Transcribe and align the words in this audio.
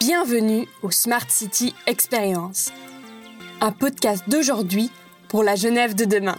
Bienvenue 0.00 0.66
au 0.82 0.90
Smart 0.90 1.28
City 1.28 1.74
Experience, 1.86 2.72
un 3.60 3.72
podcast 3.72 4.24
d'aujourd'hui 4.28 4.90
pour 5.28 5.42
la 5.44 5.54
Genève 5.54 5.94
de 5.94 6.04
demain. 6.04 6.36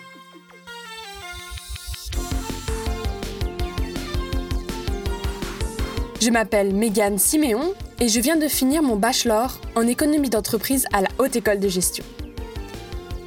Je 6.22 6.30
m'appelle 6.30 6.74
Mégane 6.74 7.18
Siméon 7.18 7.74
et 8.00 8.10
je 8.10 8.20
viens 8.20 8.36
de 8.38 8.48
finir 8.48 8.84
mon 8.84 8.96
bachelor 8.96 9.60
en 9.76 9.88
économie 9.88 10.30
d'entreprise 10.30 10.86
à 10.94 11.02
la 11.02 11.10
Haute 11.18 11.36
École 11.36 11.60
de 11.60 11.68
Gestion. 11.68 12.04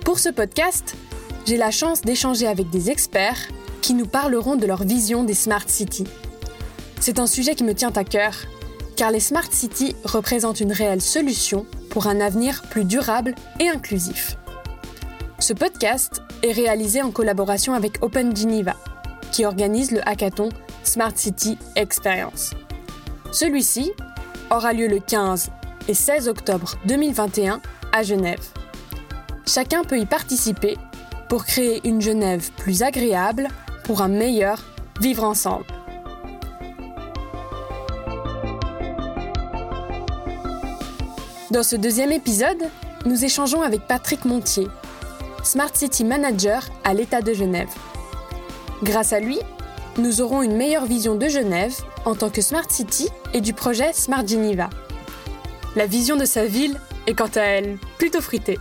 Pour 0.04 0.18
ce 0.18 0.28
podcast, 0.28 0.96
j'ai 1.46 1.56
la 1.56 1.70
chance 1.70 2.02
d'échanger 2.02 2.46
avec 2.46 2.70
des 2.70 2.90
experts 2.90 3.48
qui 3.80 3.94
nous 3.94 4.06
parleront 4.06 4.56
de 4.56 4.66
leur 4.66 4.82
vision 4.82 5.24
des 5.24 5.34
Smart 5.34 5.68
Cities. 5.68 6.08
C'est 7.00 7.18
un 7.18 7.26
sujet 7.26 7.54
qui 7.54 7.64
me 7.64 7.74
tient 7.74 7.92
à 7.94 8.04
cœur 8.04 8.34
car 8.96 9.10
les 9.10 9.20
Smart 9.20 9.46
Cities 9.50 9.94
représentent 10.04 10.60
une 10.60 10.72
réelle 10.72 11.02
solution 11.02 11.66
pour 11.90 12.06
un 12.06 12.20
avenir 12.20 12.62
plus 12.70 12.84
durable 12.84 13.34
et 13.60 13.68
inclusif. 13.68 14.38
Ce 15.38 15.52
podcast 15.52 16.22
est 16.42 16.52
réalisé 16.52 17.02
en 17.02 17.10
collaboration 17.10 17.74
avec 17.74 18.02
Open 18.02 18.34
Geneva, 18.34 18.74
qui 19.32 19.44
organise 19.44 19.90
le 19.92 20.06
hackathon 20.08 20.48
Smart 20.82 21.12
City 21.14 21.58
Experience. 21.76 22.52
Celui-ci 23.32 23.92
aura 24.50 24.72
lieu 24.72 24.86
le 24.86 24.98
15 24.98 25.50
et 25.88 25.94
16 25.94 26.28
octobre 26.28 26.76
2021 26.86 27.60
à 27.92 28.02
Genève. 28.02 28.42
Chacun 29.46 29.84
peut 29.84 29.98
y 29.98 30.06
participer 30.06 30.76
pour 31.28 31.44
créer 31.44 31.86
une 31.86 32.00
Genève 32.00 32.50
plus 32.56 32.82
agréable 32.82 33.48
pour 33.84 34.00
un 34.00 34.08
meilleur 34.08 34.64
vivre 35.00 35.24
ensemble. 35.24 35.66
Dans 41.56 41.62
ce 41.62 41.76
deuxième 41.76 42.12
épisode, 42.12 42.68
nous 43.06 43.24
échangeons 43.24 43.62
avec 43.62 43.80
Patrick 43.88 44.26
Montier, 44.26 44.68
Smart 45.42 45.70
City 45.72 46.04
Manager 46.04 46.62
à 46.84 46.92
l'État 46.92 47.22
de 47.22 47.32
Genève. 47.32 47.70
Grâce 48.82 49.14
à 49.14 49.20
lui, 49.20 49.38
nous 49.96 50.20
aurons 50.20 50.42
une 50.42 50.54
meilleure 50.54 50.84
vision 50.84 51.14
de 51.14 51.26
Genève 51.28 51.74
en 52.04 52.14
tant 52.14 52.28
que 52.28 52.42
Smart 52.42 52.70
City 52.70 53.08
et 53.32 53.40
du 53.40 53.54
projet 53.54 53.94
Smart 53.94 54.26
Geneva. 54.26 54.68
La 55.76 55.86
vision 55.86 56.16
de 56.16 56.26
sa 56.26 56.44
ville 56.44 56.78
est 57.06 57.14
quant 57.14 57.30
à 57.36 57.40
elle 57.40 57.78
plutôt 57.96 58.20
fritée. 58.20 58.58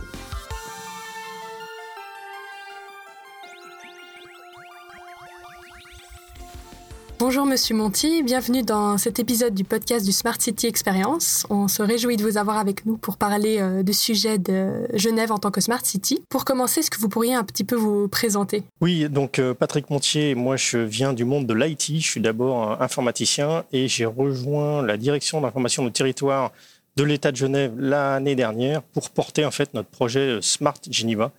Bonjour 7.28 7.44
Monsieur 7.44 7.74
Monti, 7.74 8.22
bienvenue 8.22 8.62
dans 8.62 8.98
cet 8.98 9.18
épisode 9.18 9.52
du 9.52 9.64
podcast 9.64 10.06
du 10.06 10.12
Smart 10.12 10.40
City 10.40 10.68
Experience. 10.68 11.44
On 11.50 11.66
se 11.66 11.82
réjouit 11.82 12.16
de 12.16 12.22
vous 12.22 12.38
avoir 12.38 12.56
avec 12.56 12.86
nous 12.86 12.96
pour 12.98 13.16
parler 13.16 13.58
euh, 13.58 13.82
du 13.82 13.92
sujet 13.92 14.38
de 14.38 14.86
Genève 14.94 15.32
en 15.32 15.38
tant 15.38 15.50
que 15.50 15.60
Smart 15.60 15.84
City. 15.84 16.22
Pour 16.28 16.44
commencer, 16.44 16.78
est-ce 16.78 16.90
que 16.92 17.00
vous 17.00 17.08
pourriez 17.08 17.34
un 17.34 17.42
petit 17.42 17.64
peu 17.64 17.74
vous 17.74 18.06
présenter? 18.06 18.62
Oui, 18.80 19.08
donc 19.08 19.40
euh, 19.40 19.54
Patrick 19.54 19.90
Montier, 19.90 20.36
moi 20.36 20.54
je 20.54 20.78
viens 20.78 21.12
du 21.12 21.24
monde 21.24 21.48
de 21.48 21.52
l'IT, 21.52 21.96
je 22.00 22.08
suis 22.08 22.20
d'abord 22.20 22.80
informaticien 22.80 23.64
et 23.72 23.88
j'ai 23.88 24.06
rejoint 24.06 24.82
la 24.82 24.96
direction 24.96 25.40
d'information 25.40 25.84
de 25.84 25.90
territoire 25.90 26.52
de 26.94 27.02
l'État 27.02 27.32
de 27.32 27.36
Genève 27.36 27.74
l'année 27.76 28.36
dernière 28.36 28.84
pour 28.84 29.10
porter 29.10 29.44
en 29.44 29.50
fait 29.50 29.74
notre 29.74 29.88
projet 29.88 30.36
euh, 30.36 30.42
Smart 30.42 30.78
Geneva, 30.88 31.32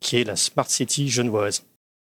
qui 0.00 0.16
est 0.16 0.24
la 0.24 0.36
Smart 0.36 0.70
City 0.70 1.10
genevoise. 1.10 1.64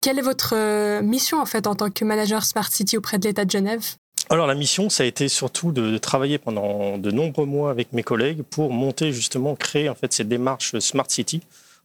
Quelle 0.04 0.18
est 0.18 0.22
votre 0.22 0.54
euh, 0.54 1.00
mission 1.00 1.40
en 1.40 1.46
fait 1.46 1.66
en 1.66 1.74
tant 1.74 1.88
que 1.88 2.04
manager 2.04 2.44
Smart 2.44 2.70
City 2.70 2.98
auprès 2.98 3.16
de 3.16 3.26
l'État 3.26 3.46
de 3.46 3.50
Genève? 3.50 3.82
Alors 4.28 4.46
la 4.46 4.54
mission, 4.54 4.90
ça 4.90 5.02
a 5.02 5.06
été 5.06 5.28
surtout 5.28 5.72
de 5.72 5.96
travailler 5.96 6.36
pendant 6.36 6.98
de 6.98 7.10
nombreux 7.10 7.46
mois 7.46 7.70
avec 7.70 7.94
mes 7.94 8.02
collègues 8.02 8.42
pour 8.42 8.70
monter 8.70 9.14
justement, 9.14 9.54
créer 9.54 9.88
en 9.88 9.94
fait 9.94 10.12
cette 10.12 10.28
démarche 10.28 10.78
Smart 10.78 11.06
City. 11.08 11.40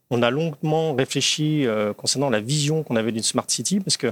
On 0.10 0.22
a 0.22 0.32
longuement 0.32 0.94
réfléchi 0.96 1.66
euh, 1.66 1.94
concernant 1.94 2.30
la 2.30 2.42
vision 2.42 2.84
qu'on 2.84 2.98
avait 2.98 3.14
d'une 3.14 3.24
Smart 3.24 3.46
City 3.48 3.80
parce 3.80 3.96
que 3.96 4.12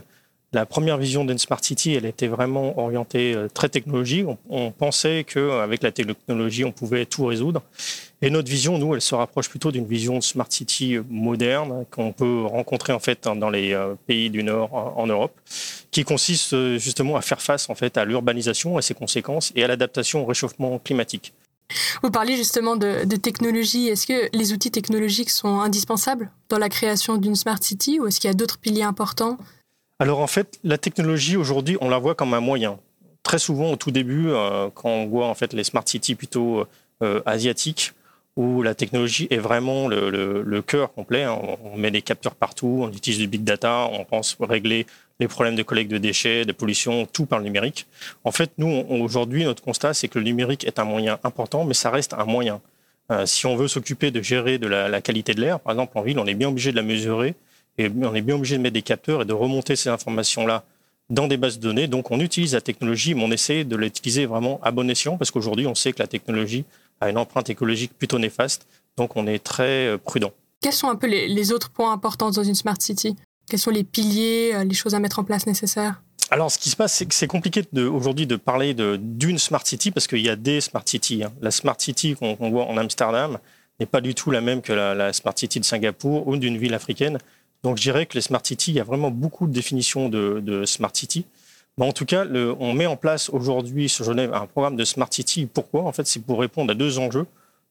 la 0.53 0.65
première 0.65 0.97
vision 0.97 1.25
d'une 1.25 1.37
Smart 1.37 1.61
City, 1.61 1.93
elle 1.93 2.05
était 2.05 2.27
vraiment 2.27 2.79
orientée 2.79 3.33
euh, 3.35 3.49
très 3.53 3.67
technologie. 3.67 4.23
On, 4.49 4.71
pensait 4.71 5.25
qu'avec 5.25 5.83
la 5.83 5.91
technologie, 5.91 6.63
on 6.63 6.71
pouvait 6.71 7.05
tout 7.05 7.25
résoudre. 7.25 7.61
Et 8.21 8.29
notre 8.29 8.49
vision, 8.49 8.77
nous, 8.77 8.95
elle 8.95 9.01
se 9.01 9.13
rapproche 9.13 9.49
plutôt 9.49 9.71
d'une 9.71 9.85
vision 9.85 10.17
de 10.17 10.23
Smart 10.23 10.47
City 10.49 10.97
moderne 11.09 11.85
qu'on 11.91 12.13
peut 12.13 12.45
rencontrer 12.45 12.93
en 12.93 12.99
fait 12.99 13.27
dans 13.27 13.49
les 13.49 13.73
euh, 13.73 13.95
pays 14.07 14.29
du 14.29 14.41
Nord 14.43 14.73
en 14.97 15.05
Europe, 15.05 15.37
qui 15.91 16.05
consiste 16.05 16.53
euh, 16.53 16.77
justement 16.77 17.17
à 17.17 17.21
faire 17.21 17.41
face 17.41 17.69
en 17.69 17.75
fait 17.75 17.97
à 17.97 18.05
l'urbanisation 18.05 18.79
et 18.79 18.81
ses 18.81 18.93
conséquences 18.93 19.51
et 19.55 19.63
à 19.65 19.67
l'adaptation 19.67 20.23
au 20.23 20.25
réchauffement 20.25 20.79
climatique. 20.79 21.33
Vous 22.01 22.11
parliez 22.11 22.37
justement 22.37 22.77
de, 22.77 23.03
de 23.03 23.15
technologie. 23.17 23.89
Est-ce 23.89 24.07
que 24.07 24.29
les 24.31 24.53
outils 24.53 24.71
technologiques 24.71 25.29
sont 25.29 25.59
indispensables 25.59 26.31
dans 26.47 26.57
la 26.57 26.69
création 26.69 27.17
d'une 27.17 27.35
Smart 27.35 27.61
City 27.61 27.99
ou 27.99 28.07
est-ce 28.07 28.21
qu'il 28.21 28.29
y 28.29 28.31
a 28.31 28.33
d'autres 28.33 28.57
piliers 28.57 28.83
importants 28.83 29.37
alors 29.99 30.19
en 30.19 30.27
fait, 30.27 30.59
la 30.63 30.77
technologie 30.77 31.37
aujourd'hui, 31.37 31.77
on 31.81 31.89
la 31.89 31.97
voit 31.97 32.15
comme 32.15 32.33
un 32.33 32.39
moyen. 32.39 32.79
Très 33.23 33.39
souvent, 33.39 33.71
au 33.71 33.75
tout 33.75 33.91
début, 33.91 34.29
euh, 34.29 34.69
quand 34.73 34.89
on 34.89 35.07
voit 35.07 35.27
en 35.27 35.33
fait 35.33 35.53
les 35.53 35.63
smart 35.63 35.83
cities 35.85 36.15
plutôt 36.15 36.65
euh, 37.01 37.21
asiatiques, 37.25 37.93
où 38.35 38.61
la 38.61 38.75
technologie 38.75 39.27
est 39.31 39.39
vraiment 39.39 39.87
le, 39.87 40.61
cœur 40.61 40.93
complet. 40.93 41.23
Hein. 41.23 41.39
On 41.63 41.75
met 41.75 41.89
des 41.89 42.03
capteurs 42.03 42.35
partout, 42.35 42.81
on 42.83 42.91
utilise 42.91 43.17
du 43.17 43.27
big 43.27 43.43
data, 43.43 43.89
on 43.91 44.05
pense 44.05 44.37
régler 44.39 44.85
les 45.19 45.27
problèmes 45.27 45.55
de 45.55 45.63
collecte 45.63 45.89
de 45.89 45.97
déchets, 45.97 46.45
de 46.45 46.51
pollution, 46.51 47.07
tout 47.07 47.25
par 47.25 47.39
le 47.39 47.45
numérique. 47.45 47.87
En 48.23 48.31
fait, 48.31 48.51
nous, 48.59 48.85
aujourd'hui, 48.89 49.43
notre 49.43 49.63
constat, 49.63 49.95
c'est 49.95 50.07
que 50.07 50.19
le 50.19 50.25
numérique 50.25 50.65
est 50.65 50.77
un 50.77 50.85
moyen 50.85 51.17
important, 51.23 51.65
mais 51.65 51.73
ça 51.73 51.89
reste 51.89 52.13
un 52.13 52.25
moyen. 52.25 52.61
Euh, 53.11 53.25
si 53.25 53.47
on 53.47 53.55
veut 53.55 53.67
s'occuper 53.67 54.11
de 54.11 54.21
gérer 54.21 54.59
de 54.59 54.67
la 54.67 55.01
qualité 55.01 55.33
de 55.33 55.41
l'air, 55.41 55.59
par 55.59 55.73
exemple 55.73 55.97
en 55.97 56.03
ville, 56.03 56.19
on 56.19 56.27
est 56.27 56.35
bien 56.35 56.49
obligé 56.49 56.69
de 56.69 56.75
la 56.75 56.83
mesurer 56.83 57.33
et 57.77 57.89
on 57.89 58.15
est 58.15 58.21
bien 58.21 58.35
obligé 58.35 58.57
de 58.57 58.61
mettre 58.61 58.73
des 58.73 58.81
capteurs 58.81 59.21
et 59.21 59.25
de 59.25 59.33
remonter 59.33 59.75
ces 59.75 59.89
informations-là 59.89 60.63
dans 61.09 61.27
des 61.27 61.37
bases 61.37 61.59
de 61.59 61.63
données. 61.63 61.87
Donc 61.87 62.11
on 62.11 62.19
utilise 62.19 62.53
la 62.53 62.61
technologie, 62.61 63.13
mais 63.13 63.23
on 63.23 63.31
essaie 63.31 63.63
de 63.63 63.75
l'utiliser 63.75 64.25
vraiment 64.25 64.59
à 64.63 64.71
bon 64.71 64.89
escient, 64.89 65.17
parce 65.17 65.31
qu'aujourd'hui, 65.31 65.67
on 65.67 65.75
sait 65.75 65.93
que 65.93 65.99
la 65.99 66.07
technologie 66.07 66.65
a 67.01 67.09
une 67.09 67.17
empreinte 67.17 67.49
écologique 67.49 67.93
plutôt 67.97 68.19
néfaste. 68.19 68.67
Donc 68.97 69.15
on 69.15 69.27
est 69.27 69.43
très 69.43 69.87
euh, 69.87 69.97
prudent. 69.97 70.31
Quels 70.61 70.73
sont 70.73 70.89
un 70.89 70.95
peu 70.95 71.07
les, 71.07 71.51
autres 71.51 71.69
points 71.69 71.91
importants 71.91 72.31
dans 72.31 72.43
une 72.43 72.55
smart 72.55 72.77
city? 72.79 73.15
Quels 73.47 73.59
sont 73.59 73.71
les 73.71 73.83
piliers, 73.83 74.51
euh, 74.55 74.63
les 74.63 74.73
choses 74.73 74.95
à 74.95 74.99
mettre 74.99 75.19
en 75.19 75.23
place 75.23 75.45
nécessaires? 75.45 76.01
Alors, 76.29 76.51
ce 76.51 76.57
qui 76.57 76.69
se 76.69 76.75
passe, 76.75 76.93
c'est 76.93 77.05
que 77.05 77.13
c'est 77.13 77.27
compliqué 77.27 77.63
aujourd'hui 77.77 78.27
de 78.27 78.35
parler 78.35 78.73
d'une 78.73 79.37
smart 79.37 79.65
city 79.65 79.91
parce 79.91 80.07
qu'il 80.07 80.19
y 80.19 80.27
a 80.27 80.35
des 80.35 80.59
smart 80.59 80.83
cities. 80.85 81.23
Hein. 81.23 81.31
La 81.39 81.51
smart 81.51 81.77
city 81.77 82.15
qu'on 82.15 82.35
voit 82.49 82.65
en 82.65 82.75
Amsterdam 82.75 83.37
n'est 83.79 83.85
pas 83.85 84.01
du 84.01 84.13
tout 84.13 84.29
la 84.29 84.41
même 84.41 84.61
que 84.61 84.73
la, 84.73 84.93
la 84.93 85.13
smart 85.13 85.37
city 85.37 85.61
de 85.61 85.65
Singapour 85.65 86.27
ou 86.27 86.35
d'une 86.35 86.57
ville 86.57 86.73
africaine. 86.73 87.17
Donc 87.63 87.77
je 87.77 87.81
dirais 87.81 88.05
que 88.05 88.13
les 88.13 88.21
Smart 88.21 88.41
City, 88.43 88.71
il 88.71 88.75
y 88.75 88.79
a 88.79 88.83
vraiment 88.83 89.11
beaucoup 89.11 89.47
de 89.47 89.53
définitions 89.53 90.09
de, 90.09 90.63
Smart 90.65 90.91
City. 90.93 91.25
Mais 91.77 91.85
en 91.85 91.91
tout 91.91 92.05
cas, 92.05 92.25
on 92.59 92.73
met 92.73 92.87
en 92.87 92.97
place 92.97 93.29
aujourd'hui 93.29 93.87
sur 93.87 94.05
Genève 94.05 94.33
un 94.33 94.47
programme 94.47 94.75
de 94.75 94.83
Smart 94.83 95.09
City. 95.11 95.47
Pourquoi? 95.51 95.83
En 95.83 95.91
fait, 95.91 96.07
c'est 96.07 96.19
pour 96.19 96.39
répondre 96.39 96.71
à 96.71 96.75
deux 96.75 96.97
enjeux. 96.97 97.27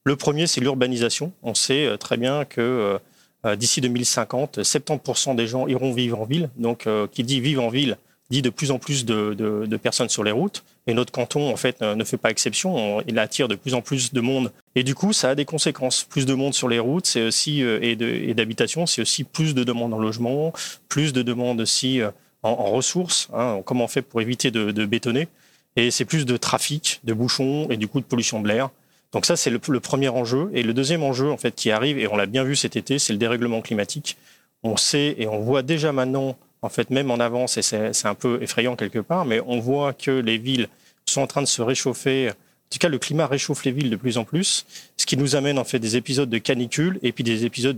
Le 0.07 0.15
premier, 0.15 0.47
c'est 0.47 0.61
l'urbanisation. 0.61 1.33
On 1.43 1.55
sait 1.55 1.85
euh, 1.85 1.97
très 1.97 2.17
bien 2.17 2.45
que 2.45 2.61
euh, 2.61 2.99
euh, 3.45 3.57
d'ici 3.57 3.81
2050, 3.81 4.61
70% 4.61 5.35
des 5.35 5.49
gens 5.49 5.67
iront 5.67 5.93
vivre 5.93 6.21
en 6.21 6.25
ville. 6.25 6.49
Donc, 6.57 6.89
qui 7.11 7.25
dit 7.25 7.41
vivre 7.41 7.65
en 7.65 7.69
ville 7.69 7.99
dit 8.31 8.43
de 8.43 8.51
plus 8.51 8.71
en 8.71 8.79
plus 8.79 9.05
de, 9.05 9.79
personnes 9.83 10.09
sur 10.09 10.25
les 10.25 10.33
routes. 10.33 10.65
Et 10.87 10.95
notre 10.95 11.13
canton, 11.13 11.51
en 11.51 11.57
fait, 11.57 11.81
ne 11.81 12.05
fait 12.05 12.17
pas 12.17 12.31
exception. 12.31 13.01
Il 13.07 13.19
attire 13.19 13.49
de 13.49 13.55
plus 13.55 13.75
en 13.75 13.83
plus 13.83 14.13
de 14.13 14.21
monde. 14.21 14.53
Et 14.75 14.83
du 14.83 14.95
coup, 14.95 15.13
ça 15.13 15.31
a 15.31 15.35
des 15.35 15.45
conséquences. 15.45 16.05
Plus 16.05 16.27
de 16.27 16.35
monde 16.35 16.55
sur 16.55 16.69
les 16.69 16.79
routes, 16.79 17.07
c'est 17.07 17.23
aussi 17.23 17.63
euh, 17.63 17.79
et 17.83 18.35
d'habitation, 18.35 18.87
c'est 18.87 19.03
aussi 19.03 19.25
plus 19.25 19.55
de 19.55 19.65
demandes 19.65 19.95
en 19.95 19.99
logement, 19.99 20.53
plus 20.89 21.13
de 21.13 21.23
demandes 21.23 21.61
aussi 21.61 22.01
euh, 22.01 22.11
en, 22.43 22.55
ressources. 22.55 23.29
Hein, 23.33 23.61
comment 23.65 23.85
on 23.85 23.89
fait 23.89 24.03
pour 24.03 24.21
éviter 24.21 24.51
de, 24.51 24.85
bétonner 24.85 25.29
Et 25.77 25.91
c'est 25.91 26.05
plus 26.05 26.27
de 26.27 26.37
trafic, 26.37 27.01
de 27.05 27.15
bouchons 27.15 27.69
et 27.71 27.77
du 27.77 27.89
coup 27.89 28.01
de 28.01 28.07
pollution 28.07 28.41
de 28.41 28.49
l'air. 28.49 28.71
Donc 29.13 29.25
ça, 29.25 29.37
c'est 29.37 29.51
le, 29.51 29.61
le, 29.69 29.81
premier 29.81 30.09
enjeu. 30.09 30.51
Et 30.53 30.63
le 30.63 30.75
deuxième 30.75 31.03
enjeu, 31.03 31.31
en 31.31 31.37
fait, 31.37 31.55
qui 31.55 31.71
arrive, 31.71 31.99
et 31.99 32.09
on 32.09 32.17
l'a 32.17 32.27
bien 32.27 32.45
vu 32.45 32.57
cet 32.57 32.77
été, 32.77 32.99
c'est 32.99 33.13
le 33.13 33.19
dérèglement 33.19 33.63
climatique. 33.63 34.17
On 34.63 34.77
sait 34.77 35.15
et 35.19 35.27
on 35.29 35.41
voit 35.41 35.63
déjà 35.63 35.93
maintenant 35.93 36.37
en 36.67 36.69
fait, 36.69 36.91
même 36.91 37.11
en 37.11 37.21
avance, 37.21 37.57
et 37.57 37.63
c'est 37.63 38.07
un 38.07 38.15
peu 38.15 38.43
effrayant 38.43 38.77
quelque 38.77 38.99
part, 38.99 39.25
mais 39.25 39.41
on 39.47 39.61
voit 39.61 39.93
que 39.93 40.11
les 40.11 40.37
villes 40.37 40.69
sont 41.07 41.23
en 41.23 41.27
train 41.27 41.41
de 41.41 41.47
se 41.47 41.63
réchauffer. 41.63 42.31
En 42.31 42.69
tout 42.71 42.79
cas, 42.79 42.89
le 42.89 42.99
climat 42.99 43.29
réchauffe 43.29 43.65
les 43.65 43.71
villes 43.71 43.91
de 43.91 43.97
plus 43.97 44.19
en 44.19 44.25
plus, 44.25 44.67
ce 44.97 45.07
qui 45.07 45.17
nous 45.17 45.37
amène 45.37 45.59
en 45.59 45.65
fait 45.65 45.79
des 45.79 45.97
épisodes 45.97 46.29
de 46.29 46.39
canicule 46.39 46.99
et 47.03 47.13
puis 47.13 47.23
des 47.23 47.45
épisodes 47.45 47.77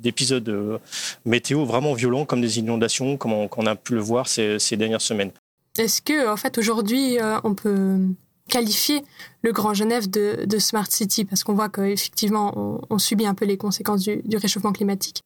d'épisodes 0.00 0.44
de, 0.44 0.78
météo 1.24 1.64
vraiment 1.64 1.94
violents 1.94 2.24
comme 2.24 2.40
des 2.40 2.60
inondations, 2.60 3.16
comme 3.16 3.32
on, 3.32 3.66
a 3.66 3.74
pu 3.74 3.94
le 3.94 4.00
voir 4.00 4.28
ces, 4.28 4.58
dernières 4.76 5.00
semaines. 5.00 5.32
Est-ce 5.76 6.00
que 6.00 6.28
en 6.28 6.36
fait 6.36 6.56
aujourd'hui 6.56 7.18
euh, 7.18 7.38
on 7.42 7.54
peut 7.54 7.98
qualifier 8.48 9.02
le 9.42 9.50
Grand 9.50 9.74
Genève 9.74 10.08
de, 10.08 10.58
Smart 10.60 10.86
City? 10.88 11.24
Parce 11.24 11.42
qu'on 11.42 11.54
voit 11.54 11.68
qu'effectivement 11.68 12.80
on, 12.88 12.98
subit 13.00 13.26
un 13.26 13.34
peu 13.34 13.44
les 13.44 13.56
conséquences 13.56 14.04
du 14.04 14.36
réchauffement 14.36 14.72
climatique 14.72 15.24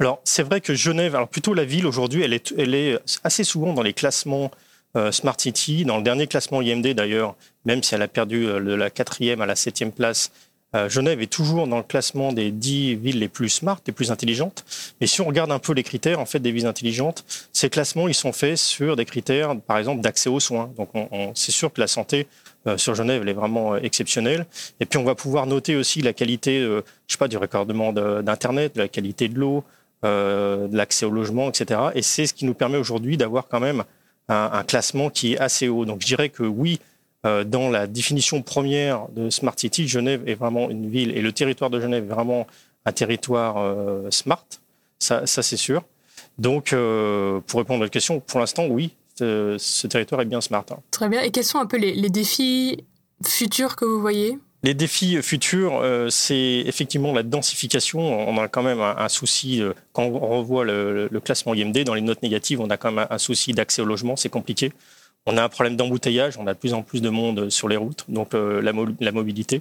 alors, 0.00 0.20
c'est 0.24 0.42
vrai 0.42 0.60
que 0.60 0.74
Genève, 0.74 1.14
alors 1.14 1.28
plutôt 1.28 1.54
la 1.54 1.64
ville 1.64 1.86
aujourd'hui, 1.86 2.22
elle 2.22 2.74
est, 2.74 2.98
assez 3.24 3.44
souvent 3.44 3.72
dans 3.72 3.82
les 3.82 3.92
classements 3.92 4.50
Smart 5.10 5.36
City. 5.38 5.84
Dans 5.84 5.98
le 5.98 6.02
dernier 6.02 6.26
classement 6.26 6.62
IMD 6.62 6.86
d'ailleurs, 6.94 7.34
même 7.66 7.82
si 7.82 7.94
elle 7.94 8.00
a 8.00 8.08
perdu 8.08 8.46
de 8.46 8.74
la 8.74 8.88
quatrième 8.88 9.42
à 9.42 9.46
la 9.46 9.54
septième 9.54 9.92
place, 9.92 10.32
Genève 10.88 11.20
est 11.20 11.30
toujours 11.30 11.66
dans 11.66 11.76
le 11.76 11.82
classement 11.82 12.32
des 12.32 12.50
dix 12.50 12.94
villes 12.96 13.18
les 13.18 13.28
plus 13.28 13.48
smart, 13.48 13.78
les 13.86 13.92
plus 13.92 14.10
intelligentes. 14.10 14.64
Mais 15.00 15.06
si 15.06 15.20
on 15.20 15.26
regarde 15.26 15.52
un 15.52 15.58
peu 15.58 15.72
les 15.72 15.82
critères 15.82 16.20
en 16.20 16.26
fait 16.26 16.40
des 16.40 16.52
villes 16.52 16.66
intelligentes, 16.66 17.24
ces 17.52 17.68
classements 17.68 18.08
ils 18.08 18.14
sont 18.14 18.32
faits 18.32 18.56
sur 18.56 18.96
des 18.96 19.04
critères, 19.04 19.54
par 19.60 19.78
exemple, 19.78 20.00
d'accès 20.00 20.30
aux 20.30 20.40
soins. 20.40 20.70
Donc 20.76 20.90
c'est 21.34 21.52
sûr 21.52 21.72
que 21.72 21.80
la 21.80 21.86
santé 21.86 22.20
euh, 22.20 22.45
sur 22.76 22.94
Genève, 22.94 23.22
elle 23.22 23.28
est 23.28 23.34
vraiment 23.34 23.74
euh, 23.74 23.80
exceptionnelle. 23.82 24.46
Et 24.80 24.86
puis 24.86 24.98
on 24.98 25.04
va 25.04 25.14
pouvoir 25.14 25.46
noter 25.46 25.76
aussi 25.76 26.02
la 26.02 26.12
qualité, 26.12 26.58
euh, 26.58 26.82
je 27.06 27.12
sais 27.12 27.18
pas, 27.18 27.28
du 27.28 27.36
raccordement 27.36 27.92
d'internet, 27.92 28.76
la 28.76 28.88
qualité 28.88 29.28
de 29.28 29.38
l'eau, 29.38 29.64
de 30.02 30.76
l'accès 30.76 31.04
au 31.04 31.10
logement, 31.10 31.48
etc. 31.48 31.80
Et 31.96 32.02
c'est 32.02 32.26
ce 32.26 32.34
qui 32.34 32.44
nous 32.44 32.54
permet 32.54 32.78
aujourd'hui 32.78 33.16
d'avoir 33.16 33.48
quand 33.48 33.58
même 33.58 33.82
un, 34.28 34.62
classement 34.62 35.10
qui 35.10 35.32
est 35.32 35.38
assez 35.38 35.66
haut. 35.68 35.84
Donc 35.84 36.00
je 36.00 36.06
dirais 36.06 36.28
que 36.28 36.44
oui, 36.44 36.78
dans 37.24 37.70
la 37.70 37.88
définition 37.88 38.40
première 38.40 39.08
de 39.08 39.30
Smart 39.30 39.54
City, 39.56 39.88
Genève 39.88 40.22
est 40.28 40.34
vraiment 40.34 40.70
une 40.70 40.88
ville 40.88 41.10
et 41.16 41.22
le 41.22 41.32
territoire 41.32 41.70
de 41.70 41.80
Genève 41.80 42.04
est 42.04 42.14
vraiment 42.14 42.46
un 42.84 42.92
territoire 42.92 43.56
smart. 44.12 44.46
Ça, 45.00 45.26
ça 45.26 45.42
c'est 45.42 45.56
sûr. 45.56 45.82
Donc, 46.38 46.66
pour 46.70 47.58
répondre 47.58 47.80
à 47.80 47.84
votre 47.86 47.90
question, 47.90 48.20
pour 48.20 48.38
l'instant, 48.38 48.66
oui, 48.66 48.92
ce 49.18 49.86
territoire 49.86 50.20
est 50.20 50.26
bien 50.26 50.40
smart. 50.40 50.64
Hein. 50.70 50.78
Très 50.90 51.08
bien. 51.08 51.22
Et 51.22 51.30
quels 51.30 51.44
sont 51.44 51.58
un 51.58 51.66
peu 51.66 51.76
les, 51.76 52.10
défis 52.10 52.84
futurs 53.24 53.76
que 53.76 53.84
vous 53.84 54.00
voyez? 54.00 54.38
Les 54.62 54.74
défis 54.74 55.22
futurs, 55.22 55.78
euh, 55.80 56.08
c'est 56.10 56.64
effectivement 56.66 57.12
la 57.12 57.22
densification. 57.22 58.00
On 58.00 58.38
a 58.38 58.48
quand 58.48 58.62
même 58.62 58.80
un, 58.80 59.08
souci, 59.08 59.62
euh, 59.62 59.72
quand 59.92 60.04
on 60.04 60.38
revoit 60.38 60.64
le, 60.64 61.08
le, 61.10 61.20
classement 61.20 61.54
IMD, 61.54 61.84
dans 61.84 61.94
les 61.94 62.00
notes 62.00 62.22
négatives, 62.22 62.60
on 62.60 62.70
a 62.70 62.76
quand 62.76 62.90
même 62.90 63.06
un 63.08 63.18
souci 63.18 63.52
d'accès 63.52 63.82
au 63.82 63.84
logement, 63.84 64.16
c'est 64.16 64.28
compliqué. 64.28 64.72
On 65.28 65.36
a 65.36 65.42
un 65.42 65.48
problème 65.48 65.74
d'embouteillage, 65.74 66.38
on 66.38 66.46
a 66.46 66.54
de 66.54 66.58
plus 66.58 66.72
en 66.72 66.82
plus 66.82 67.02
de 67.02 67.08
monde 67.08 67.50
sur 67.50 67.68
les 67.68 67.76
routes, 67.76 68.04
donc 68.08 68.32
euh, 68.32 68.62
la, 68.62 69.12
mobilité. 69.12 69.60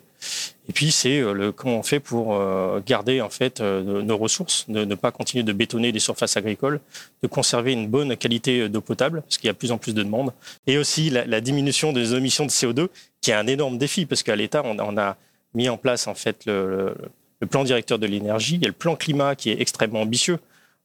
Et 0.70 0.74
puis 0.74 0.92
c'est 0.92 1.20
euh, 1.20 1.52
comment 1.52 1.80
on 1.80 1.84
fait 1.84 2.00
pour 2.00 2.36
euh, 2.36 2.82
garder 2.86 3.20
en 3.20 3.32
fait 3.32 3.62
nos 3.62 4.16
ressources, 4.16 4.70
de 4.70 4.86
ne 4.86 4.94
pas 4.94 5.12
continuer 5.12 5.44
de 5.44 5.54
bétonner 5.54 5.92
des 5.92 6.00
surfaces 6.00 6.38
agricoles, 6.38 6.80
de 7.24 7.28
conserver 7.28 7.74
une 7.74 7.88
bonne 7.88 8.16
qualité 8.16 8.70
d'eau 8.70 8.82
potable 8.82 9.24
parce 9.24 9.40
qu'il 9.40 9.48
y 9.48 9.50
a 9.50 9.54
de 9.54 9.58
plus 9.58 9.72
en 9.72 9.80
plus 9.80 9.96
de 9.96 10.04
demandes, 10.04 10.34
et 10.68 10.78
aussi 10.78 11.10
la, 11.10 11.42
diminution 11.42 11.94
des 11.94 12.14
émissions 12.14 12.46
de 12.46 12.52
CO2 12.52 12.88
qui 13.22 13.32
est 13.32 13.36
un 13.36 13.48
énorme 13.48 13.80
défi 13.80 14.06
parce 14.06 14.22
qu'à 14.22 14.36
l'État 14.36 14.62
on, 14.64 14.78
on, 14.78 14.98
a 14.98 15.18
mis 15.56 15.68
en 15.68 15.78
place 15.78 16.06
en 16.06 16.14
fait 16.14 16.46
le, 16.46 16.96
le 17.40 17.48
plan 17.48 17.64
directeur 17.64 17.98
de 17.98 18.06
l'énergie, 18.06 18.56
il 18.56 18.62
y 18.62 18.66
a 18.66 18.68
le 18.68 18.74
plan 18.74 18.96
climat 18.96 19.36
qui 19.36 19.50
est 19.50 19.60
extrêmement 19.60 20.02
ambitieux. 20.02 20.38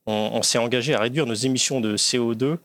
On, 0.07 0.31
on 0.33 0.43
s'est 0.43 0.59
engagé 0.59 0.95
à 0.95 1.01
réduire 1.01 1.27
nos 1.27 1.35
émissions 1.35 1.83
de 1.83 1.99
CO2 1.99 2.57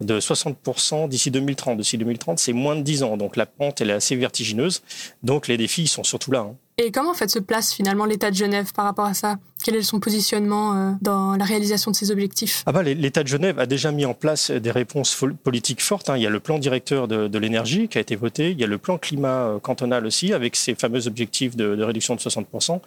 de 0.00 0.20
60% 0.20 1.08
d'ici 1.08 1.30
2030. 1.30 1.78
D'ici 1.78 1.98
2030, 1.98 2.38
c'est 2.38 2.52
moins 2.52 2.76
de 2.76 2.82
10 2.82 3.02
ans. 3.02 3.16
Donc 3.16 3.36
la 3.36 3.46
pente, 3.46 3.80
elle 3.80 3.90
est 3.90 3.94
assez 3.94 4.16
vertigineuse. 4.16 4.82
Donc 5.22 5.48
les 5.48 5.56
défis, 5.56 5.82
ils 5.82 5.88
sont 5.88 6.04
surtout 6.04 6.32
là. 6.32 6.40
Hein. 6.40 6.56
Et 6.76 6.90
comment 6.90 7.12
en 7.12 7.14
fait 7.14 7.30
se 7.30 7.38
place 7.38 7.72
finalement 7.72 8.04
l'État 8.04 8.32
de 8.32 8.34
Genève 8.36 8.72
par 8.72 8.84
rapport 8.84 9.04
à 9.04 9.14
ça? 9.14 9.36
Quel 9.62 9.76
est 9.76 9.82
son 9.82 10.00
positionnement 10.00 10.74
euh, 10.74 10.90
dans 11.00 11.36
la 11.36 11.44
réalisation 11.44 11.92
de 11.92 11.96
ses 11.96 12.10
objectifs? 12.10 12.64
Ah 12.66 12.72
bah, 12.72 12.82
L'État 12.82 13.22
de 13.22 13.28
Genève 13.28 13.60
a 13.60 13.66
déjà 13.66 13.92
mis 13.92 14.04
en 14.04 14.12
place 14.12 14.50
des 14.50 14.72
réponses 14.72 15.16
politiques 15.44 15.80
fortes. 15.80 16.10
Hein. 16.10 16.16
Il 16.16 16.24
y 16.24 16.26
a 16.26 16.30
le 16.30 16.40
plan 16.40 16.58
directeur 16.58 17.06
de, 17.06 17.38
l'énergie 17.38 17.86
qui 17.86 17.98
a 17.98 18.00
été 18.00 18.16
voté. 18.16 18.50
Il 18.50 18.60
y 18.60 18.64
a 18.64 18.66
le 18.66 18.78
plan 18.78 18.98
climat 18.98 19.46
euh, 19.46 19.58
cantonal 19.60 20.04
aussi 20.04 20.32
avec 20.32 20.56
ses 20.56 20.74
fameux 20.74 21.06
objectifs 21.06 21.54
de, 21.54 21.80
réduction 21.80 22.16
de 22.16 22.20
60%. 22.20 22.80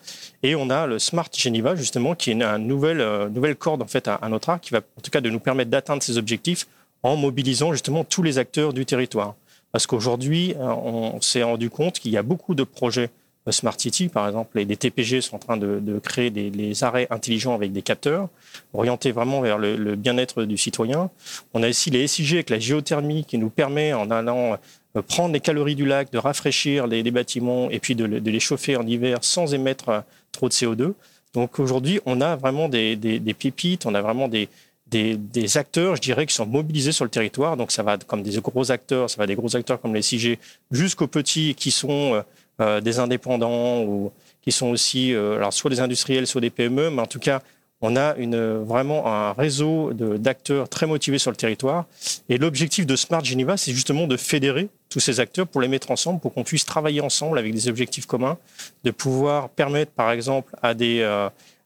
Et 0.43 0.55
on 0.55 0.69
a 0.69 0.85
le 0.85 0.99
Smart 0.99 1.29
Geneva 1.33 1.75
justement 1.75 2.13
qui 2.13 2.31
est 2.31 2.33
une, 2.33 2.57
nouvelle, 2.57 2.99
euh, 2.99 3.29
nouvelle 3.29 3.55
corde 3.55 3.81
en 3.81 3.87
fait 3.87 4.09
à, 4.09 4.15
à 4.15 4.27
notre 4.27 4.49
arc 4.49 4.61
qui 4.63 4.71
va 4.71 4.79
en 4.79 5.01
tout 5.01 5.11
cas 5.11 5.21
de 5.21 5.29
nous 5.29 5.39
permettre 5.39 5.71
d'atteindre 5.71 6.03
ces 6.03 6.17
objectifs 6.17 6.67
en 7.07 7.15
mobilisant 7.15 7.71
justement 7.71 8.03
tous 8.03 8.21
les 8.21 8.37
acteurs 8.37 8.73
du 8.73 8.85
territoire. 8.85 9.35
Parce 9.71 9.87
qu'aujourd'hui, 9.87 10.53
euh, 10.57 10.65
on 10.65 11.21
s'est 11.21 11.43
rendu 11.43 11.69
compte 11.69 11.99
qu'il 11.99 12.11
y 12.11 12.17
a 12.17 12.23
beaucoup 12.23 12.53
de 12.53 12.63
projets 12.63 13.09
euh, 13.47 13.51
Smart 13.51 13.75
City, 13.77 14.09
par 14.09 14.27
exemple, 14.27 14.59
et 14.59 14.65
les 14.65 14.75
TPG 14.75 15.21
sont 15.21 15.37
en 15.37 15.39
train 15.39 15.57
de, 15.57 15.99
créer 15.99 16.29
des 16.29 16.83
arrêts 16.83 17.07
intelligents 17.09 17.53
avec 17.53 17.71
des 17.71 17.81
capteurs, 17.81 18.27
orientés 18.73 19.11
vraiment 19.11 19.41
vers 19.41 19.57
le, 19.57 19.95
bien-être 19.95 20.43
du 20.43 20.57
citoyen. 20.57 21.09
On 21.53 21.63
a 21.63 21.69
aussi 21.69 21.89
les 21.89 22.07
SIG 22.07 22.33
avec 22.33 22.49
la 22.49 22.59
géothermie 22.59 23.23
qui 23.23 23.37
nous 23.37 23.49
permet, 23.49 23.93
en 23.93 24.11
allant 24.11 24.57
euh, 24.97 25.01
prendre 25.01 25.33
les 25.33 25.39
calories 25.39 25.75
du 25.75 25.85
lac, 25.85 26.11
de 26.11 26.17
rafraîchir 26.17 26.87
les, 26.87 27.03
bâtiments 27.11 27.69
et 27.69 27.79
puis 27.79 27.95
de, 27.95 28.05
les 28.05 28.39
chauffer 28.39 28.75
en 28.75 28.85
hiver 28.85 29.19
sans 29.21 29.53
émettre 29.53 30.03
trop 30.33 30.49
de 30.49 30.53
CO2. 30.53 30.93
Donc 31.33 31.59
aujourd'hui, 31.59 31.99
on 32.05 32.19
a 32.19 32.35
vraiment 32.35 32.67
des, 32.67 32.95
des 32.95 33.33
pépites, 33.33 33.85
on 33.85 33.93
a 33.93 34.01
vraiment 34.01 34.27
des, 34.27 34.49
des, 34.89 35.57
acteurs, 35.57 35.95
je 35.95 36.01
dirais, 36.01 36.25
qui 36.25 36.33
sont 36.33 36.45
mobilisés 36.45 36.91
sur 36.91 37.05
le 37.05 37.11
territoire. 37.11 37.57
Donc 37.57 37.71
ça 37.71 37.83
va 37.83 37.97
comme 37.97 38.23
des 38.23 38.39
gros 38.39 38.71
acteurs, 38.71 39.09
ça 39.09 39.17
va 39.17 39.27
des 39.27 39.35
gros 39.35 39.55
acteurs 39.55 39.81
comme 39.81 39.93
les 39.93 40.01
CIG, 40.01 40.39
jusqu'aux 40.71 41.07
petits 41.07 41.55
qui 41.55 41.71
sont 41.71 42.15
euh, 42.15 42.21
euh, 42.61 42.81
des 42.81 42.99
indépendants 42.99 43.81
ou 43.83 44.11
qui 44.41 44.51
sont 44.51 44.67
aussi, 44.67 45.13
euh, 45.13 45.35
alors 45.35 45.53
soit 45.53 45.69
des 45.69 45.79
industriels, 45.79 46.25
soit 46.27 46.41
des 46.41 46.49
PME, 46.49 46.89
mais 46.89 47.01
en 47.01 47.07
tout 47.07 47.19
cas, 47.19 47.41
on 47.81 47.95
a 47.95 48.15
une, 48.15 48.63
vraiment 48.63 49.05
un 49.05 49.33
réseau 49.33 49.93
d'acteurs 49.93 50.67
très 50.67 50.87
motivés 50.87 51.19
sur 51.19 51.29
le 51.29 51.37
territoire. 51.37 51.85
Et 52.27 52.39
l'objectif 52.39 52.87
de 52.87 52.95
Smart 52.95 53.23
Geneva, 53.23 53.55
c'est 53.55 53.71
justement 53.71 54.07
de 54.07 54.17
fédérer 54.17 54.69
tous 54.89 54.99
ces 54.99 55.19
acteurs 55.19 55.45
pour 55.45 55.61
les 55.61 55.67
mettre 55.67 55.91
ensemble, 55.91 56.19
pour 56.19 56.33
qu'on 56.33 56.43
puisse 56.43 56.65
travailler 56.65 57.01
ensemble 57.01 57.37
avec 57.37 57.53
des 57.53 57.67
objectifs 57.67 58.07
communs, 58.07 58.39
de 58.83 58.89
pouvoir 58.89 59.49
permettre, 59.49 59.91
par 59.91 60.11
exemple, 60.11 60.55
à 60.63 60.73
des 60.73 61.03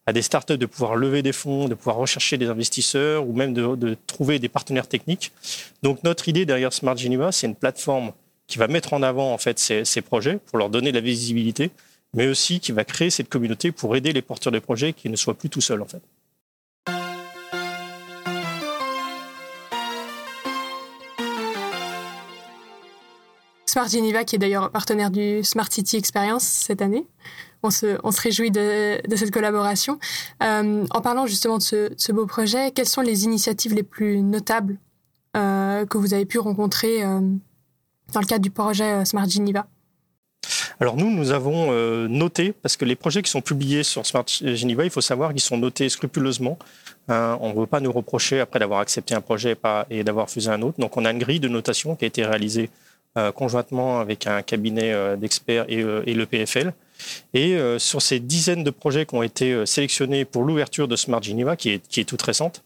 à 0.07 0.13
des 0.13 0.21
startups 0.21 0.57
de 0.57 0.65
pouvoir 0.65 0.95
lever 0.95 1.21
des 1.21 1.31
fonds, 1.31 1.67
de 1.67 1.75
pouvoir 1.75 1.97
rechercher 1.97 2.37
des 2.37 2.47
investisseurs 2.47 3.27
ou 3.27 3.33
même 3.33 3.53
de, 3.53 3.97
trouver 4.07 4.39
des 4.39 4.49
partenaires 4.49 4.87
techniques. 4.87 5.31
Donc 5.83 6.03
notre 6.03 6.27
idée 6.27 6.45
derrière 6.45 6.73
Smart 6.73 6.97
Geneva, 6.97 7.31
c'est 7.31 7.47
une 7.47 7.55
plateforme 7.55 8.11
qui 8.47 8.57
va 8.57 8.67
mettre 8.67 8.93
en 8.93 9.03
avant 9.03 9.33
en 9.33 9.37
fait 9.37 9.59
ces, 9.59 10.01
projets 10.01 10.39
pour 10.47 10.57
leur 10.57 10.69
donner 10.69 10.91
de 10.91 10.97
la 10.97 11.01
visibilité, 11.01 11.71
mais 12.13 12.27
aussi 12.27 12.59
qui 12.59 12.71
va 12.71 12.83
créer 12.83 13.09
cette 13.09 13.29
communauté 13.29 13.71
pour 13.71 13.95
aider 13.95 14.11
les 14.11 14.21
porteurs 14.21 14.51
de 14.51 14.59
projets 14.59 14.93
qui 14.93 15.09
ne 15.09 15.15
soient 15.15 15.35
plus 15.35 15.49
tout 15.49 15.61
seuls 15.61 15.81
en 15.81 15.85
fait. 15.85 16.01
Smart 23.67 23.87
Geneva, 23.87 24.25
qui 24.25 24.35
est 24.35 24.39
d'ailleurs 24.39 24.69
partenaire 24.69 25.11
du 25.11 25.45
Smart 25.45 25.71
City 25.71 25.95
Experience 25.95 26.43
cette 26.43 26.81
année. 26.81 27.05
On 27.63 27.69
se, 27.69 28.21
réjouit 28.21 28.51
de, 28.51 28.99
cette 29.15 29.31
collaboration. 29.31 29.99
Euh, 30.41 30.85
en 30.89 31.01
parlant 31.01 31.27
justement 31.27 31.57
de 31.57 31.63
ce, 31.95 32.11
beau 32.11 32.25
projet, 32.25 32.71
quelles 32.71 32.87
sont 32.87 33.01
les 33.01 33.25
initiatives 33.25 33.73
les 33.73 33.83
plus 33.83 34.21
notables 34.21 34.77
euh, 35.37 35.85
que 35.85 35.97
vous 35.97 36.13
avez 36.13 36.25
pu 36.25 36.39
rencontrer 36.39 37.03
euh, 37.03 37.19
dans 38.13 38.19
le 38.19 38.25
cadre 38.25 38.41
du 38.41 38.49
projet 38.49 39.05
Smart 39.05 39.29
Geneva? 39.29 39.67
Alors 40.79 40.97
nous, 40.97 41.11
nous 41.11 41.29
avons 41.29 41.71
noté, 42.07 42.51
parce 42.51 42.75
que 42.75 42.85
les 42.85 42.95
projets 42.95 43.21
qui 43.21 43.29
sont 43.29 43.41
publiés 43.41 43.83
sur 43.83 44.03
Smart 44.07 44.25
Geneva, 44.27 44.83
il 44.83 44.89
faut 44.89 45.01
savoir 45.01 45.29
qu'ils 45.29 45.41
sont 45.41 45.57
notés 45.57 45.87
scrupuleusement. 45.89 46.57
On 47.07 47.53
ne 47.53 47.59
veut 47.59 47.67
pas 47.67 47.79
nous 47.79 47.91
reprocher 47.91 48.39
après 48.39 48.57
d'avoir 48.57 48.79
accepté 48.79 49.13
un 49.13 49.21
projet 49.21 49.55
et 49.91 50.03
d'avoir 50.03 50.25
refusé 50.25 50.49
un 50.49 50.63
autre. 50.63 50.79
Donc 50.79 50.97
on 50.97 51.05
a 51.05 51.11
une 51.11 51.19
grille 51.19 51.39
de 51.39 51.47
notation 51.47 51.95
qui 51.95 52.05
a 52.05 52.07
été 52.07 52.25
réalisée 52.25 52.71
conjointement 53.35 53.99
avec 53.99 54.25
un 54.25 54.41
cabinet 54.41 55.15
d'experts 55.17 55.65
et, 55.69 55.81
et, 55.81 56.15
le 56.15 56.25
PFL. 56.25 56.73
Et 57.33 57.57
sur 57.77 58.01
ces 58.01 58.19
dizaines 58.19 58.63
de 58.63 58.69
projets 58.69 59.05
qui 59.05 59.15
ont 59.15 59.23
été 59.23 59.65
sélectionnés 59.65 60.25
pour 60.25 60.43
l'ouverture 60.43 60.87
de 60.87 60.95
Smart 60.95 61.21
Geneva, 61.21 61.55
qui 61.55 61.69
est, 61.69 61.87
qui 61.87 61.99
est 61.99 62.05
toute 62.05 62.21
récente, 62.21 62.63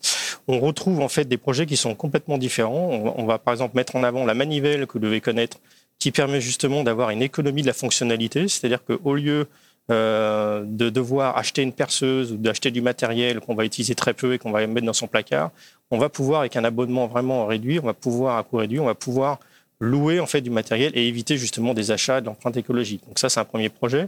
on 0.47 0.59
retrouve 0.59 1.01
en 1.01 1.07
fait 1.07 1.25
des 1.25 1.37
projets 1.37 1.65
qui 1.65 1.77
sont 1.77 1.95
complètement 1.95 2.37
différents. 2.37 3.13
On, 3.17 3.25
va 3.25 3.37
par 3.37 3.53
exemple 3.53 3.75
mettre 3.75 3.95
en 3.95 4.03
avant 4.03 4.25
la 4.25 4.33
manivelle 4.33 4.85
que 4.87 4.93
vous 4.93 4.99
devez 4.99 5.21
connaître, 5.21 5.57
qui 5.99 6.11
permet 6.11 6.41
justement 6.41 6.83
d'avoir 6.83 7.09
une 7.09 7.21
économie 7.21 7.61
de 7.61 7.67
la 7.67 7.73
fonctionnalité, 7.73 8.47
c'est-à-dire 8.47 8.83
qu'au 8.83 9.15
lieu 9.15 9.47
euh, 9.91 10.63
de 10.65 10.89
devoir 10.89 11.37
acheter 11.37 11.61
une 11.61 11.73
perceuse 11.73 12.31
ou 12.31 12.37
d'acheter 12.37 12.71
du 12.71 12.81
matériel 12.81 13.39
qu'on 13.39 13.55
va 13.55 13.65
utiliser 13.65 13.95
très 13.95 14.13
peu 14.13 14.33
et 14.33 14.39
qu'on 14.39 14.51
va 14.51 14.65
mettre 14.67 14.85
dans 14.85 14.93
son 14.93 15.07
placard, 15.07 15.51
on 15.91 15.97
va 15.97 16.09
pouvoir, 16.09 16.41
avec 16.41 16.55
un 16.55 16.63
abonnement 16.63 17.07
vraiment 17.07 17.45
réduit, 17.45 17.79
on 17.79 17.85
va 17.85 17.93
pouvoir, 17.93 18.37
à 18.37 18.43
coût 18.43 18.57
réduit, 18.57 18.79
on 18.79 18.85
va 18.85 18.95
pouvoir 18.95 19.39
louer 19.79 20.19
en 20.19 20.25
fait 20.25 20.41
du 20.41 20.49
matériel 20.49 20.91
et 20.95 21.07
éviter 21.07 21.37
justement 21.37 21.73
des 21.73 21.91
achats 21.91 22.21
d'empreintes 22.21 22.57
écologiques. 22.57 23.01
Donc 23.07 23.19
ça, 23.19 23.29
c'est 23.29 23.39
un 23.39 23.45
premier 23.45 23.69
projet. 23.69 24.07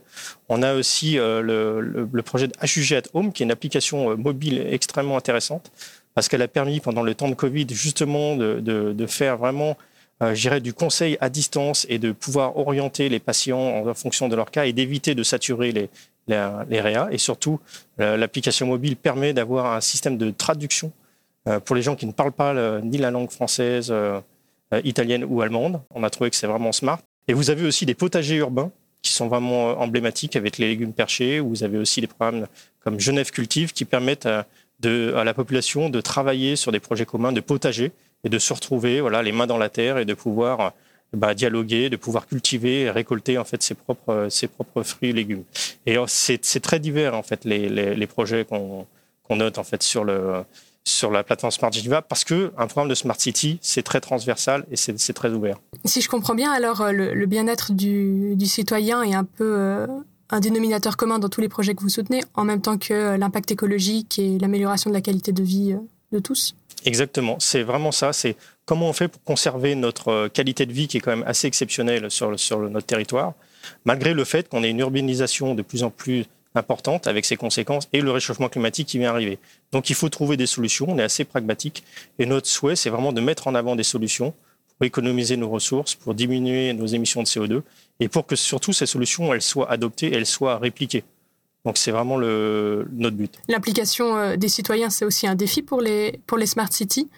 On 0.49 0.61
a 0.61 0.73
aussi 0.75 1.19
euh, 1.19 1.41
le, 1.41 2.21
projet 2.23 2.47
de 2.47 2.53
HUG 2.63 2.93
at 2.93 3.03
Home, 3.13 3.33
qui 3.33 3.43
est 3.43 3.45
une 3.45 3.51
application 3.51 4.11
euh, 4.11 4.15
mobile 4.15 4.65
extrêmement 4.69 5.17
intéressante 5.17 5.71
parce 6.13 6.29
qu'elle 6.29 6.41
a 6.41 6.47
permis 6.47 6.79
pendant 6.79 7.03
le 7.03 7.13
temps 7.13 7.29
de 7.29 7.35
Covid 7.35 7.67
justement 7.69 8.35
de, 8.35 9.05
faire 9.07 9.37
vraiment, 9.37 9.77
euh, 10.23 10.33
j'irais, 10.33 10.61
du 10.61 10.73
conseil 10.73 11.17
à 11.21 11.29
distance 11.29 11.85
et 11.89 11.99
de 11.99 12.11
pouvoir 12.11 12.57
orienter 12.57 13.07
les 13.07 13.19
patients 13.19 13.87
en 13.87 13.93
fonction 13.93 14.27
de 14.27 14.35
leur 14.35 14.49
cas 14.49 14.65
et 14.65 14.73
d'éviter 14.73 15.13
de 15.13 15.21
saturer 15.21 15.71
les, 15.71 15.89
les, 16.27 16.49
les 16.69 16.81
réa. 16.81 17.07
Et 17.11 17.19
surtout, 17.19 17.59
l'application 17.99 18.65
mobile 18.65 18.97
permet 18.97 19.33
d'avoir 19.33 19.75
un 19.75 19.81
système 19.81 20.17
de 20.17 20.31
traduction 20.31 20.91
pour 21.65 21.75
les 21.75 21.81
gens 21.81 21.95
qui 21.95 22.07
ne 22.07 22.11
parlent 22.11 22.31
pas 22.31 22.81
ni 22.81 22.97
la 22.97 23.11
langue 23.11 23.29
française 23.29 23.89
euh, 23.91 24.19
italienne 24.83 25.23
ou 25.23 25.41
allemande. 25.41 25.81
On 25.93 26.03
a 26.03 26.09
trouvé 26.09 26.29
que 26.29 26.35
c'est 26.35 26.47
vraiment 26.47 26.71
smart. 26.71 26.99
Et 27.27 27.33
vous 27.33 27.49
avez 27.49 27.65
aussi 27.65 27.85
des 27.85 27.93
potagers 27.93 28.37
urbains 28.37 28.71
qui 29.01 29.13
sont 29.13 29.27
vraiment 29.27 29.69
euh, 29.69 29.73
emblématiques 29.75 30.35
avec 30.35 30.57
les 30.57 30.67
légumes 30.67 30.93
perchés. 30.93 31.39
Vous 31.39 31.63
avez 31.63 31.77
aussi 31.77 32.01
des 32.01 32.07
programmes 32.07 32.47
comme 32.79 32.99
Genève 32.99 33.31
Cultive 33.31 33.73
qui 33.73 33.85
permettent 33.85 34.25
à, 34.25 34.45
de, 34.79 35.13
à 35.15 35.23
la 35.23 35.33
population 35.33 35.89
de 35.89 36.01
travailler 36.01 36.55
sur 36.55 36.71
des 36.71 36.79
projets 36.79 37.05
communs 37.05 37.31
de 37.31 37.41
potagers 37.41 37.91
et 38.23 38.29
de 38.29 38.39
se 38.39 38.53
retrouver 38.53 39.01
voilà, 39.01 39.21
les 39.23 39.31
mains 39.31 39.47
dans 39.47 39.57
la 39.57 39.69
terre 39.69 39.97
et 39.97 40.05
de 40.05 40.13
pouvoir 40.13 40.73
bah, 41.13 41.33
dialoguer, 41.33 41.89
de 41.89 41.95
pouvoir 41.95 42.27
cultiver 42.27 42.81
et 42.81 42.91
récolter 42.91 43.37
en 43.37 43.45
fait 43.45 43.61
ses 43.61 43.75
propres, 43.75 44.27
ses 44.29 44.47
propres 44.47 44.83
fruits 44.83 45.09
et 45.09 45.13
légumes. 45.13 45.43
Et 45.85 45.97
c'est 46.07 46.61
très 46.61 46.79
divers 46.79 47.13
en 47.13 47.23
fait 47.23 47.45
les, 47.45 47.69
les, 47.69 48.07
projets 48.07 48.45
qu'on 48.45 48.85
note 49.29 49.57
en 49.57 49.63
fait 49.63 49.83
sur 49.83 50.03
le 50.03 50.43
sur 50.87 51.11
la 51.11 51.23
plateforme 51.23 51.51
Smart 51.51 51.71
Geneva 51.71 52.01
parce 52.01 52.23
que 52.23 52.51
un 52.57 52.67
programme 52.67 52.89
de 52.89 52.95
Smart 52.95 53.19
City 53.19 53.59
c'est 53.61 53.83
très 53.83 53.99
transversal 53.99 54.65
et 54.71 54.75
c'est 54.75 55.13
très 55.13 55.29
ouvert. 55.29 55.57
Si 55.85 56.01
je 56.01 56.09
comprends 56.09 56.35
bien, 56.35 56.51
alors 56.51 56.81
euh, 56.81 56.91
le, 56.91 57.25
bien-être 57.25 57.73
du, 57.73 58.35
du, 58.35 58.45
citoyen 58.45 59.03
est 59.03 59.13
un 59.13 59.25
peu 59.25 59.55
euh, 59.57 59.87
un 60.29 60.39
dénominateur 60.39 60.97
commun 60.97 61.19
dans 61.19 61.29
tous 61.29 61.41
les 61.41 61.49
projets 61.49 61.75
que 61.75 61.81
vous 61.81 61.89
soutenez, 61.89 62.21
en 62.35 62.45
même 62.45 62.61
temps 62.61 62.77
que 62.77 62.93
euh, 62.93 63.17
l'impact 63.17 63.51
écologique 63.51 64.17
et 64.17 64.39
l'amélioration 64.39 64.89
de 64.89 64.95
la 64.95 65.01
qualité 65.01 65.31
de 65.31 65.43
vie 65.43 65.75
de 66.11 66.19
tous. 66.19 66.55
Exactement, 66.85 67.37
c'est 67.39 67.63
vraiment 67.63 67.91
ça. 67.91 68.13
C'est 68.13 68.37
comment 68.65 68.87
on 68.87 68.93
fait 68.93 69.09
pour 69.09 69.21
conserver 69.23 69.75
notre 69.75 70.29
qualité 70.29 70.65
de 70.65 70.71
vie 70.71 70.87
qui 70.87 70.97
est 70.97 70.99
quand 71.01 71.11
même 71.11 71.27
assez 71.27 71.47
exceptionnelle 71.47 72.09
sur, 72.09 72.39
sur 72.39 72.59
notre 72.59 72.85
territoire, 72.85 73.33
malgré 73.83 74.13
le 74.13 74.23
fait 74.23 74.47
qu'on 74.47 74.63
ait 74.63 74.69
une 74.69 74.79
urbanisation 74.79 75.53
de 75.53 75.61
plus 75.63 75.83
en 75.83 75.89
plus 75.89 76.25
importante 76.55 77.07
avec 77.07 77.25
ses 77.25 77.35
conséquences 77.35 77.87
et 77.93 78.01
le 78.01 78.11
réchauffement 78.11 78.49
climatique 78.49 78.87
qui 78.87 78.97
vient 78.99 79.11
arriver. 79.11 79.39
Donc 79.71 79.89
il 79.89 79.95
faut 79.95 80.09
trouver 80.09 80.37
des 80.37 80.47
solutions, 80.47 80.87
on 80.89 80.97
est 80.97 81.03
assez 81.03 81.23
pragmatique 81.23 81.83
et 82.19 82.25
notre 82.25 82.47
souhait 82.47 82.75
c'est 82.75 82.89
vraiment 82.89 83.13
de 83.13 83.21
mettre 83.21 83.47
en 83.47 83.55
avant 83.55 83.75
des 83.75 83.83
solutions 83.83 84.33
pour 84.77 84.85
économiser 84.85 85.37
nos 85.37 85.49
ressources, 85.49 85.95
pour 85.95 86.13
diminuer 86.13 86.73
nos 86.73 86.85
émissions 86.85 87.21
de 87.21 87.27
CO2 87.27 87.61
et 87.99 88.07
pour 88.09 88.25
que 88.25 88.35
surtout 88.35 88.73
ces 88.73 88.85
solutions 88.85 89.33
elles 89.33 89.41
soient 89.41 89.69
adoptées, 89.71 90.13
elles 90.13 90.25
soient 90.25 90.57
répliquées. 90.57 91.03
Donc 91.65 91.77
c'est 91.77 91.91
vraiment 91.91 92.17
notre 92.17 93.17
but. 93.17 93.39
L'implication 93.49 94.15
euh, 94.15 94.35
des 94.37 94.47
citoyens, 94.47 94.89
c'est 94.89 95.03
aussi 95.03 95.27
un 95.27 95.35
défi 95.35 95.61
pour 95.61 95.81
les, 95.81 96.19
pour 96.25 96.37
les 96.37 96.45
smart 96.45 96.71
cities. 96.71 97.09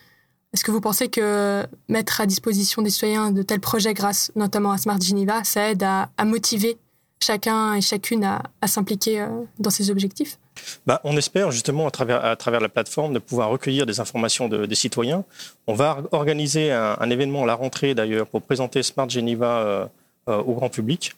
Est-ce 0.54 0.64
que 0.64 0.72
vous 0.72 0.82
pensez 0.82 1.10
que 1.10 1.68
mettre 1.88 2.22
à 2.22 2.26
disposition 2.26 2.82
des 2.82 2.90
citoyens 2.90 3.32
de 3.32 3.44
tels 3.44 3.60
projets, 3.60 3.94
grâce 3.94 4.32
notamment 4.36 4.72
à 4.72 4.80
Smart 4.80 5.00
Geneva, 5.00 5.44
ça 5.44 5.70
aide 5.70 5.84
à, 5.84 6.10
motiver 6.26 6.78
chacun 7.22 7.76
et 7.76 7.82
chacune 7.82 8.24
à, 8.24 8.68
s'impliquer 8.68 9.22
euh, 9.22 9.28
dans 9.60 9.70
ces 9.70 9.90
objectifs 9.92 10.38
bah, 10.86 11.00
on 11.06 11.16
espère 11.16 11.52
justement 11.52 11.88
à 11.88 11.92
travers, 11.92 12.26
à 12.26 12.36
travers 12.36 12.60
la 12.60 12.68
plateforme 12.68 13.14
de 13.14 13.20
pouvoir 13.20 13.50
recueillir 13.50 13.86
des 13.86 14.02
informations 14.02 14.50
des 14.50 14.76
citoyens. 14.76 15.24
On 15.68 15.74
va 15.74 16.04
organiser 16.12 16.70
un, 16.74 17.10
événement 17.10 17.44
à 17.44 17.46
la 17.46 17.56
rentrée 17.56 17.96
d'ailleurs 17.96 18.28
pour 18.28 18.42
présenter 18.42 18.84
Smart 18.84 19.10
Geneva 19.10 19.90
euh, 20.28 20.38
au 20.44 20.54
grand 20.56 20.68
public. 20.68 21.16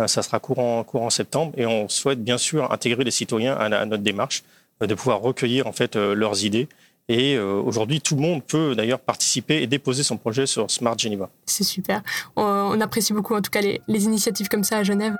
Euh, 0.00 0.06
ça 0.06 0.22
sera 0.22 0.40
courant, 0.40 0.82
courant 0.82 1.10
septembre 1.10 1.52
et 1.56 1.66
on 1.66 1.88
souhaite 1.88 2.22
bien 2.22 2.38
sûr 2.38 2.72
intégrer 2.72 3.04
les 3.04 3.10
citoyens 3.10 3.54
à, 3.54 3.86
notre 3.86 4.02
démarche, 4.02 4.42
euh, 4.82 4.86
de 4.86 4.94
pouvoir 4.94 5.20
recueillir 5.20 5.66
en 5.66 5.72
fait 5.72 5.96
euh, 5.96 6.14
leurs 6.14 6.44
idées. 6.44 6.68
Et 7.06 7.38
aujourd'hui, 7.38 8.00
tout 8.00 8.14
le 8.14 8.22
monde 8.22 8.42
peut 8.42 8.74
d'ailleurs 8.74 8.98
participer 8.98 9.60
et 9.60 9.66
déposer 9.66 10.02
son 10.02 10.16
projet 10.16 10.46
sur 10.46 10.70
Smart 10.70 10.98
Geneva. 10.98 11.28
C'est 11.44 11.62
super. 11.62 12.02
On, 12.34 12.80
apprécie 12.80 13.12
beaucoup 13.12 13.34
en 13.34 13.42
tout 13.42 13.50
cas 13.50 13.60
les, 13.60 13.82
les 13.88 14.04
initiatives 14.04 14.48
comme 14.48 14.64
ça 14.64 14.78
à 14.78 14.84
Genève. 14.84 15.14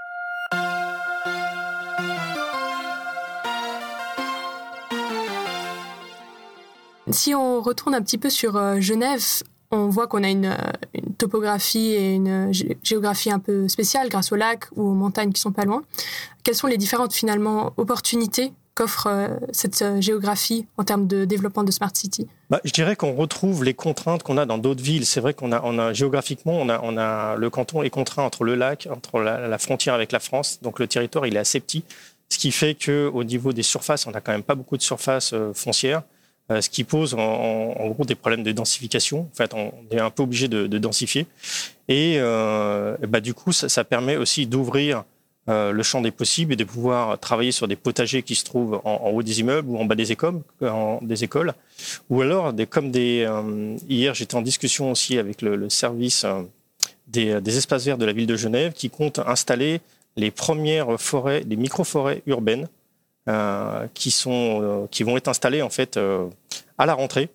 Si 7.14 7.34
on 7.34 7.60
retourne 7.60 7.94
un 7.94 8.02
petit 8.02 8.18
peu 8.18 8.28
sur 8.28 8.80
Genève, 8.80 9.22
on 9.70 9.88
voit 9.88 10.06
qu'on 10.06 10.22
a 10.22 10.28
une, 10.28 10.56
topographie 11.18 11.92
et 11.92 12.12
une 12.12 12.52
géographie 12.82 13.30
un 13.30 13.38
peu 13.38 13.68
spéciale 13.68 14.08
grâce 14.08 14.32
aux 14.32 14.36
lacs 14.36 14.66
ou 14.76 14.82
aux 14.82 14.94
montagnes 14.94 15.32
qui 15.32 15.40
sont 15.40 15.52
pas 15.52 15.64
loin. 15.64 15.82
Quelles 16.42 16.54
sont 16.54 16.66
les 16.66 16.76
différentes 16.76 17.14
finalement 17.14 17.72
opportunités 17.76 18.52
qu'offre 18.74 19.06
euh, 19.06 19.28
cette 19.52 19.80
euh, 19.82 20.00
géographie 20.00 20.66
en 20.76 20.84
termes 20.84 21.06
de 21.06 21.24
développement 21.24 21.62
de 21.62 21.70
smart 21.70 21.90
city? 21.94 22.26
Bah, 22.50 22.60
Je 22.64 22.72
dirais 22.72 22.96
qu'on 22.96 23.14
retrouve 23.14 23.64
les 23.64 23.74
contraintes 23.74 24.22
qu'on 24.22 24.36
a 24.36 24.46
dans 24.46 24.58
d'autres 24.58 24.82
villes. 24.82 25.06
C'est 25.06 25.20
vrai 25.20 25.32
qu'on 25.32 25.52
a, 25.52 25.92
géographiquement, 25.92 26.54
on 26.60 26.68
a, 26.98 27.36
le 27.36 27.50
canton 27.50 27.82
est 27.82 27.90
contraint 27.90 28.24
entre 28.24 28.44
le 28.44 28.54
lac, 28.54 28.88
entre 28.90 29.20
la, 29.20 29.58
frontière 29.58 29.94
avec 29.94 30.12
la 30.12 30.20
France, 30.20 30.58
donc 30.62 30.78
le 30.78 30.86
territoire 30.86 31.26
il 31.26 31.36
est 31.36 31.38
assez 31.38 31.60
petit, 31.60 31.84
ce 32.28 32.38
qui 32.38 32.50
fait 32.50 32.74
que 32.74 33.10
au 33.12 33.22
niveau 33.22 33.52
des 33.52 33.62
surfaces, 33.62 34.06
on 34.06 34.10
n'a 34.10 34.20
quand 34.20 34.32
même 34.32 34.42
pas 34.42 34.56
beaucoup 34.56 34.76
de 34.76 34.82
surfaces 34.82 35.32
euh, 35.32 35.52
foncières. 35.54 36.02
Euh, 36.50 36.60
ce 36.60 36.68
qui 36.68 36.84
pose 36.84 37.14
en, 37.14 37.88
gros 37.88 38.04
des 38.04 38.14
problèmes 38.14 38.42
de 38.42 38.52
densification. 38.52 39.20
En 39.32 39.34
fait, 39.34 39.54
on 39.54 39.72
est 39.90 39.98
un 39.98 40.10
peu 40.10 40.24
obligé 40.24 40.46
de, 40.46 40.66
densifier. 40.66 41.26
Et 41.88 42.16
euh, 42.18 42.96
bah, 43.08 43.20
du 43.20 43.32
coup, 43.32 43.52
ça, 43.52 43.84
permet 43.84 44.18
aussi 44.18 44.46
d'ouvrir 44.46 45.04
euh, 45.48 45.72
le 45.72 45.82
champ 45.82 46.02
des 46.02 46.10
possibles 46.10 46.52
et 46.52 46.56
de 46.56 46.64
pouvoir 46.64 47.18
travailler 47.18 47.50
sur 47.50 47.66
des 47.66 47.76
potagers 47.76 48.22
qui 48.22 48.34
se 48.34 48.44
trouvent 48.44 48.82
en, 48.84 49.10
haut 49.10 49.22
des 49.22 49.40
immeubles 49.40 49.70
ou 49.70 49.78
en 49.78 49.86
bas 49.86 49.94
des 49.94 50.12
écoles, 50.12 51.54
ou 52.10 52.20
alors 52.20 52.52
comme 52.68 52.90
des. 52.90 53.26
hier, 53.88 54.14
j'étais 54.14 54.34
en 54.34 54.42
discussion 54.42 54.90
aussi 54.90 55.18
avec 55.18 55.40
le, 55.40 55.70
service 55.70 56.26
des, 57.06 57.40
des, 57.40 57.56
espaces 57.56 57.86
verts 57.86 57.98
de 57.98 58.04
la 58.04 58.12
ville 58.12 58.26
de 58.26 58.36
Genève 58.36 58.72
qui 58.74 58.90
compte 58.90 59.18
installer 59.18 59.80
les 60.16 60.30
premières 60.30 61.00
forêts, 61.00 61.42
les 61.46 61.56
micro-forêts 61.56 62.22
urbaines 62.26 62.68
qui, 63.94 64.10
sont, 64.10 64.60
euh, 64.62 64.86
qui 64.90 65.02
vont 65.02 65.16
être 65.16 65.28
installés 65.28 65.62
en 65.62 65.70
fait 65.70 65.96
euh, 65.96 66.26
à 66.78 66.86
la 66.86 66.94
rentrée. 66.94 67.30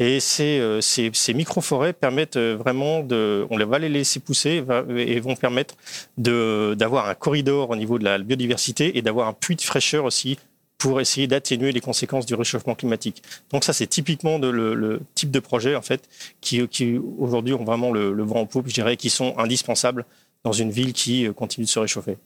Et 0.00 0.18
ces, 0.18 0.80
ces, 0.80 1.34
micro-forêts 1.34 1.92
permettent 1.92 2.36
vraiment 2.36 3.04
de, 3.04 3.46
on 3.48 3.64
va 3.64 3.78
les 3.78 3.88
laisser 3.88 4.18
pousser 4.18 4.64
et 4.96 5.20
vont 5.20 5.36
permettre 5.36 5.76
d'avoir 6.18 7.08
un 7.08 7.14
corridor 7.14 7.70
au 7.70 7.76
niveau 7.76 8.00
de 8.00 8.04
la 8.04 8.18
biodiversité 8.18 8.98
et 8.98 9.02
d'avoir 9.02 9.28
un 9.28 9.32
puits 9.32 9.54
de 9.54 9.60
fraîcheur 9.60 10.04
aussi 10.04 10.36
pour 10.78 11.00
essayer 11.00 11.28
d'atténuer 11.28 11.70
les 11.70 11.80
conséquences 11.80 12.26
du 12.26 12.34
réchauffement 12.34 12.74
climatique. 12.74 13.22
Donc 13.52 13.62
ça, 13.62 13.72
c'est 13.72 13.86
typiquement 13.86 14.38
le, 14.38 15.00
type 15.14 15.30
de 15.30 15.38
projet 15.38 15.76
en 15.76 15.82
fait 15.82 16.08
qui, 16.40 16.66
qui 16.66 16.98
aujourd'hui 17.20 17.54
ont 17.54 17.64
vraiment 17.64 17.92
le, 17.92 18.12
le 18.12 18.22
vent 18.24 18.40
en 18.40 18.46
poupe, 18.46 18.66
je 18.66 18.74
dirais, 18.74 18.96
qui 18.96 19.10
sont 19.10 19.38
indispensables 19.38 20.06
dans 20.42 20.52
une 20.52 20.72
ville 20.72 20.92
qui 20.92 21.28
continue 21.36 21.66
de 21.66 21.70
se 21.70 21.78
réchauffer. 21.78 22.16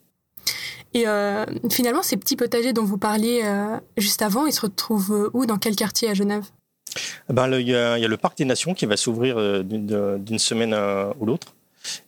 Et 0.94 1.06
euh, 1.06 1.44
finalement, 1.70 2.02
ces 2.02 2.16
petits 2.16 2.36
potagers 2.36 2.72
dont 2.72 2.84
vous 2.84 2.98
parliez 2.98 3.42
euh, 3.44 3.76
juste 3.96 4.22
avant, 4.22 4.46
ils 4.46 4.52
se 4.52 4.62
retrouvent 4.62 5.12
euh, 5.12 5.30
où? 5.34 5.46
Dans 5.46 5.58
quel 5.58 5.76
quartier 5.76 6.08
à 6.08 6.14
Genève? 6.14 6.44
Ben, 7.28 7.48
il, 7.58 7.68
y 7.68 7.74
a, 7.74 7.98
le 7.98 8.16
Parc 8.16 8.38
des 8.38 8.44
Nations 8.44 8.74
qui 8.74 8.86
va 8.86 8.96
s'ouvrir 8.96 9.62
d'une 9.62 10.38
semaine 10.38 10.74
ou 11.20 11.26
l'autre. 11.26 11.54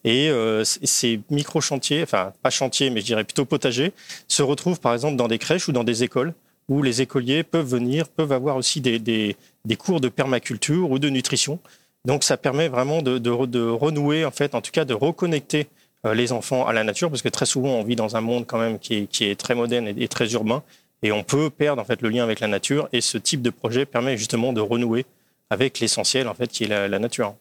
Et 0.05 0.31
ces 0.65 1.21
micro-chantiers, 1.31 2.03
enfin 2.03 2.33
pas 2.43 2.51
chantiers, 2.51 2.91
mais 2.91 3.01
je 3.01 3.07
dirais 3.07 3.25
plutôt 3.25 3.45
potagers, 3.45 3.93
se 4.27 4.43
retrouvent 4.43 4.81
par 4.81 4.95
exemple 4.95 5.17
dans 5.17 5.29
des 5.29 5.39
crèches 5.39 5.69
ou 5.69 5.73
dans 5.73 5.85
des 5.85 6.03
écoles 6.03 6.33
où 6.71 6.83
les 6.83 7.03
écoliers 7.03 7.43
peuvent 7.43 7.67
venir, 7.67 8.09
peuvent 8.09 8.33
avoir 8.33 8.57
aussi 8.57 8.81
des, 8.81 9.37
cours 9.79 10.01
de 10.01 10.09
permaculture 10.09 10.91
ou 10.91 10.99
de 10.99 11.11
nutrition. 11.11 11.59
Donc 12.07 12.25
ça 12.25 12.37
permet 12.37 12.69
vraiment 12.69 13.03
de, 13.03 13.19
de, 13.19 13.61
renouer, 13.61 14.25
en 14.25 14.31
fait, 14.31 14.55
en 14.55 14.63
tout 14.63 14.71
cas 14.71 14.87
de 14.87 14.95
reconnecter 14.95 15.67
les 16.05 16.33
enfants 16.33 16.67
à 16.67 16.73
la 16.73 16.85
nature, 16.85 17.11
parce 17.11 17.23
que 17.23 17.29
très 17.29 17.47
souvent 17.47 17.71
on 17.71 17.85
vit 17.85 17.97
dans 17.97 18.17
un 18.17 18.21
monde 18.21 18.47
quand 18.47 18.59
même 18.59 18.79
qui 18.79 18.95
est, 18.95 19.07
qui 19.07 19.25
est 19.25 19.39
très 19.39 19.55
moderne 19.55 19.89
et, 19.89 20.09
très 20.09 20.33
urbain, 20.33 20.63
et 21.03 21.13
on 21.13 21.23
peut 21.23 21.51
perdre 21.51 21.81
en 21.81 21.85
fait 21.85 22.03
le 22.03 22.09
lien 22.09 22.25
avec 22.25 22.41
la 22.41 22.47
nature. 22.47 22.89
Et 22.93 23.01
ce 23.01 23.19
type 23.19 23.43
de 23.43 23.51
projet 23.51 23.87
permet 23.87 24.17
justement 24.17 24.53
de 24.53 24.61
renouer 24.61 25.07
avec 25.51 25.81
l'essentiel 25.81 26.29
en 26.29 26.35
fait 26.35 26.49
qui 26.49 26.65
est 26.65 26.69
la, 26.69 26.99
nature. 26.99 27.35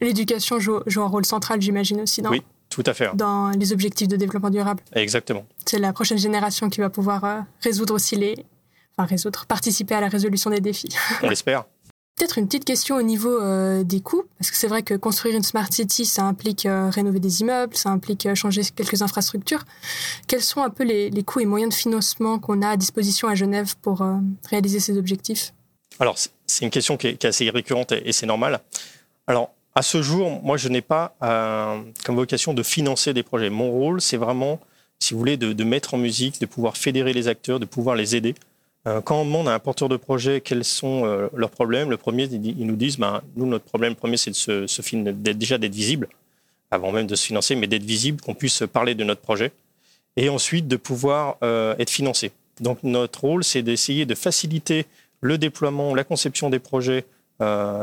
L'éducation 0.00 0.58
joue, 0.58 0.80
joue, 0.86 1.02
un 1.02 1.08
rôle 1.08 1.24
central, 1.24 1.60
j'imagine 1.60 2.00
aussi 2.00 2.22
dans. 2.22 2.30
Oui, 2.30 2.42
tout 2.70 2.82
à 2.86 2.94
fait. 2.94 3.14
Dans 3.14 3.50
les 3.50 3.72
objectifs 3.72 4.08
de 4.08 4.16
développement 4.16 4.50
durable? 4.50 4.82
Exactement. 4.94 5.44
C'est 5.66 5.78
la 5.78 5.92
prochaine 5.92 6.18
génération 6.18 6.70
qui 6.70 6.80
va 6.80 6.90
pouvoir 6.90 7.24
euh, 7.24 7.40
résoudre 7.60 7.94
aussi 7.94 8.16
les, 8.16 8.34
enfin 8.96 9.06
résoudre, 9.06 9.44
participer 9.46 9.94
à 9.94 10.00
la 10.00 10.08
résolution 10.08 10.50
des 10.50 10.60
défis. 10.60 10.88
On 11.22 11.28
l'espère. 11.28 11.64
Peut-être 12.16 12.36
une 12.36 12.46
petite 12.46 12.66
question 12.66 12.96
au 12.96 13.02
niveau 13.02 13.40
euh, 13.40 13.84
des 13.84 14.00
coûts, 14.00 14.24
parce 14.38 14.50
que 14.50 14.56
c'est 14.56 14.68
vrai 14.68 14.82
que 14.82 14.94
construire 14.94 15.34
une 15.34 15.42
smart 15.42 15.72
city, 15.72 16.04
ça 16.04 16.24
implique 16.24 16.66
euh, 16.66 16.90
rénover 16.90 17.20
des 17.20 17.40
immeubles, 17.40 17.74
ça 17.74 17.88
implique 17.88 18.26
euh, 18.26 18.34
changer 18.34 18.62
quelques 18.76 19.00
infrastructures. 19.00 19.64
Quels 20.28 20.42
sont 20.42 20.62
un 20.62 20.68
peu 20.68 20.84
les, 20.84 21.10
coûts 21.22 21.40
et 21.40 21.46
moyens 21.46 21.74
de 21.74 21.78
financement 21.78 22.38
qu'on 22.38 22.60
a 22.60 22.68
à 22.68 22.76
disposition 22.76 23.28
à 23.28 23.34
Genève 23.34 23.74
pour 23.80 24.04
réaliser 24.50 24.78
ces 24.78 24.98
objectifs? 24.98 25.54
Alors, 26.00 26.16
c'est 26.46 26.64
une 26.64 26.70
question 26.70 26.96
qui 26.96 27.06
est, 27.08 27.24
assez 27.24 27.48
récurrente 27.48 27.92
et, 27.92 28.12
c'est 28.12 28.26
normal. 28.26 28.60
Alors, 29.26 29.50
à 29.74 29.80
ce 29.82 30.02
jour, 30.02 30.42
moi, 30.42 30.58
je 30.58 30.68
n'ai 30.68 30.82
pas 30.82 31.14
comme 31.20 32.16
vocation 32.16 32.52
de 32.54 32.62
financer 32.62 33.14
des 33.14 33.22
projets. 33.22 33.50
Mon 33.50 33.70
rôle, 33.70 34.00
c'est 34.00 34.16
vraiment, 34.16 34.60
si 34.98 35.14
vous 35.14 35.18
voulez, 35.18 35.36
de 35.36 35.64
mettre 35.64 35.94
en 35.94 35.98
musique, 35.98 36.40
de 36.40 36.46
pouvoir 36.46 36.76
fédérer 36.76 37.12
les 37.12 37.28
acteurs, 37.28 37.60
de 37.60 37.66
pouvoir 37.66 37.96
les 37.96 38.16
aider. 38.16 38.34
Euh, 38.88 39.00
quand 39.00 39.20
on 39.20 39.24
demande 39.24 39.48
à 39.48 39.54
un 39.54 39.58
porteur 39.60 39.88
de 39.88 39.96
projet 39.96 40.40
quels 40.40 40.64
sont 40.64 41.04
euh, 41.04 41.28
leurs 41.34 41.50
problèmes, 41.50 41.90
le 41.90 41.96
premier, 41.96 42.24
ils 42.24 42.66
nous 42.66 42.76
disent, 42.76 42.98
ben, 42.98 43.22
nous, 43.36 43.46
notre 43.46 43.64
problème 43.64 43.94
premier, 43.94 44.16
c'est 44.16 44.30
de 44.30 44.36
se, 44.36 44.66
se 44.66 44.82
déjà 45.32 45.58
d'être 45.58 45.74
visible, 45.74 46.08
avant 46.70 46.90
même 46.90 47.06
de 47.06 47.14
se 47.14 47.26
financer, 47.26 47.54
mais 47.54 47.68
d'être 47.68 47.84
visible, 47.84 48.20
qu'on 48.20 48.34
puisse 48.34 48.64
parler 48.72 48.94
de 48.94 49.04
notre 49.04 49.20
projet, 49.20 49.52
et 50.16 50.28
ensuite 50.28 50.66
de 50.66 50.76
pouvoir 50.76 51.36
euh, 51.44 51.76
être 51.78 51.90
financé. 51.90 52.32
Donc 52.60 52.78
notre 52.82 53.20
rôle, 53.20 53.44
c'est 53.44 53.62
d'essayer 53.62 54.04
de 54.04 54.14
faciliter 54.14 54.86
le 55.20 55.38
déploiement, 55.38 55.94
la 55.94 56.04
conception 56.04 56.50
des 56.50 56.58
projets 56.58 57.04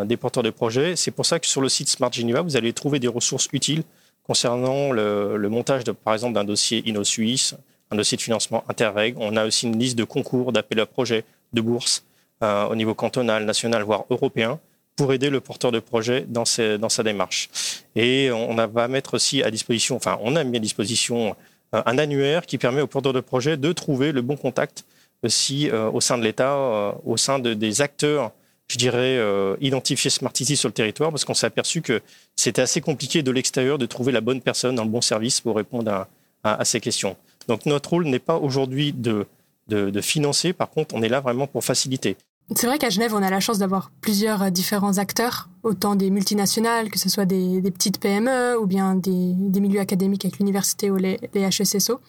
des 0.05 0.15
porteurs 0.15 0.43
de 0.43 0.51
projets. 0.51 0.95
C'est 0.95 1.11
pour 1.11 1.25
ça 1.25 1.37
que 1.37 1.45
sur 1.45 1.59
le 1.59 1.67
site 1.67 1.89
Smart 1.89 2.13
Geneva, 2.13 2.41
vous 2.41 2.55
allez 2.55 2.71
trouver 2.71 2.99
des 2.99 3.09
ressources 3.09 3.49
utiles 3.51 3.83
concernant 4.23 4.93
le, 4.93 5.35
le 5.35 5.49
montage, 5.49 5.83
de, 5.83 5.91
par 5.91 6.13
exemple, 6.13 6.35
d'un 6.35 6.45
dossier 6.45 6.81
Inno-Suisse, 6.87 7.55
un 7.91 7.95
dossier 7.95 8.17
de 8.17 8.21
financement 8.21 8.63
Interreg. 8.69 9.15
On 9.17 9.35
a 9.35 9.45
aussi 9.45 9.67
une 9.67 9.77
liste 9.77 9.97
de 9.97 10.03
concours, 10.03 10.51
d'appels 10.51 10.79
à 10.79 10.85
projets, 10.85 11.23
de 11.53 11.61
bourses 11.61 12.03
euh, 12.43 12.67
au 12.67 12.75
niveau 12.75 12.93
cantonal, 12.93 13.45
national, 13.45 13.83
voire 13.83 14.05
européen, 14.09 14.59
pour 14.95 15.13
aider 15.13 15.29
le 15.29 15.39
porteur 15.39 15.71
de 15.71 15.79
projet 15.79 16.25
dans, 16.27 16.45
sa 16.45 17.03
démarche. 17.03 17.49
Et 17.95 18.31
on 18.31 18.55
va 18.55 18.87
mettre 18.87 19.13
aussi 19.13 19.41
à 19.43 19.49
disposition, 19.49 19.95
enfin, 19.95 20.19
on 20.21 20.35
a 20.35 20.43
mis 20.43 20.57
à 20.57 20.59
disposition 20.59 21.35
un 21.71 21.97
annuaire 21.97 22.45
qui 22.45 22.57
permet 22.57 22.81
au 22.81 22.87
porteur 22.87 23.13
de 23.13 23.21
projet 23.21 23.55
de 23.55 23.71
trouver 23.71 24.11
le 24.11 24.21
bon 24.21 24.35
contact 24.35 24.83
aussi 25.23 25.69
au 25.71 26.01
sein 26.01 26.17
de 26.17 26.23
l'État, 26.23 26.95
au 27.05 27.15
sein 27.15 27.39
de, 27.39 27.53
des 27.53 27.81
acteurs 27.81 28.33
je 28.69 28.77
dirais, 28.77 29.17
euh, 29.17 29.55
identifier 29.61 30.09
Smart 30.09 30.31
City 30.33 30.55
sur 30.55 30.69
le 30.69 30.73
territoire 30.73 31.09
parce 31.09 31.25
qu'on 31.25 31.33
s'est 31.33 31.47
aperçu 31.47 31.81
que 31.81 32.01
c'était 32.35 32.61
assez 32.61 32.81
compliqué 32.81 33.23
de 33.23 33.31
l'extérieur 33.31 33.77
de 33.77 33.85
trouver 33.85 34.11
la 34.11 34.21
bonne 34.21 34.41
personne 34.41 34.75
dans 34.75 34.83
le 34.83 34.89
bon 34.89 35.01
service 35.01 35.41
pour 35.41 35.55
répondre 35.55 36.07
à, 36.43 36.65
ces 36.65 36.79
questions. 36.79 37.17
Donc 37.49 37.65
notre 37.65 37.89
rôle 37.89 38.05
n'est 38.05 38.19
pas 38.19 38.37
aujourd'hui 38.37 38.93
de, 38.93 39.25
de, 39.67 40.01
financer, 40.01 40.53
par 40.53 40.69
contre 40.69 40.93
on 40.95 41.01
est 41.01 41.09
là 41.09 41.19
vraiment 41.19 41.47
pour 41.47 41.65
faciliter. 41.65 42.15
C'est 42.55 42.67
vrai 42.67 42.77
qu'à 42.77 42.89
Genève, 42.89 43.13
on 43.13 43.21
a 43.21 43.29
la 43.29 43.39
chance 43.39 43.57
d'avoir 43.57 43.91
plusieurs 44.01 44.41
euh, 44.41 44.49
différents 44.49 44.97
acteurs, 44.97 45.49
autant 45.61 45.95
des 45.95 46.09
multinationales, 46.09 46.89
que 46.89 46.97
ce 46.97 47.09
soit 47.09 47.25
des, 47.25 47.61
petites 47.61 47.99
PME 47.99 48.57
ou 48.59 48.65
bien 48.65 48.95
des, 48.95 49.33
des, 49.35 49.59
milieux 49.59 49.79
académiques 49.79 50.25
avec 50.25 50.39
l'université 50.39 50.89
ou 50.89 50.95
les, 50.95 51.19
les 51.33 51.47
HSSO. 51.47 51.99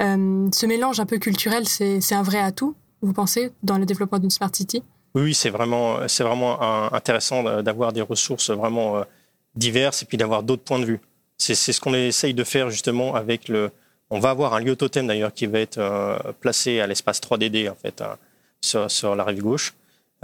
Euh, 0.00 0.48
ce 0.54 0.66
mélange 0.66 1.00
un 1.00 1.06
peu 1.06 1.18
culturel, 1.18 1.66
c'est 1.68 2.14
un 2.14 2.22
vrai 2.22 2.38
atout, 2.38 2.74
vous 3.02 3.12
pensez, 3.12 3.50
dans 3.62 3.78
le 3.78 3.84
développement 3.84 4.18
d'une 4.18 4.30
Smart 4.30 4.50
City? 4.54 4.82
Oui, 5.14 5.34
c'est 5.34 5.50
vraiment, 5.50 6.08
c'est 6.08 6.24
vraiment 6.24 6.92
intéressant 6.92 7.42
d'avoir 7.62 7.92
des 7.92 8.02
ressources 8.02 8.50
vraiment 8.50 8.98
euh, 8.98 9.02
diverses 9.54 10.02
et 10.02 10.06
puis 10.06 10.16
d'avoir 10.16 10.42
d'autres 10.42 10.62
points 10.62 10.78
de 10.78 10.84
vue. 10.84 11.00
C'est 11.38 11.54
ce 11.54 11.80
qu'on 11.80 11.94
essaye 11.94 12.34
de 12.34 12.44
faire 12.44 12.70
justement 12.70 13.14
avec 13.14 13.48
le. 13.48 13.70
On 14.10 14.20
va 14.20 14.30
avoir 14.30 14.54
un 14.54 14.60
lieu 14.60 14.74
totem 14.76 15.06
d'ailleurs 15.06 15.34
qui 15.34 15.46
va 15.46 15.60
être 15.60 15.78
euh, 15.78 16.16
placé 16.40 16.80
à 16.80 16.86
l'espace 16.86 17.20
3DD 17.20 17.70
en 17.70 17.74
fait 17.74 18.02
sur, 18.60 18.90
sur, 18.90 19.14
la 19.14 19.24
rive 19.24 19.42
gauche 19.42 19.74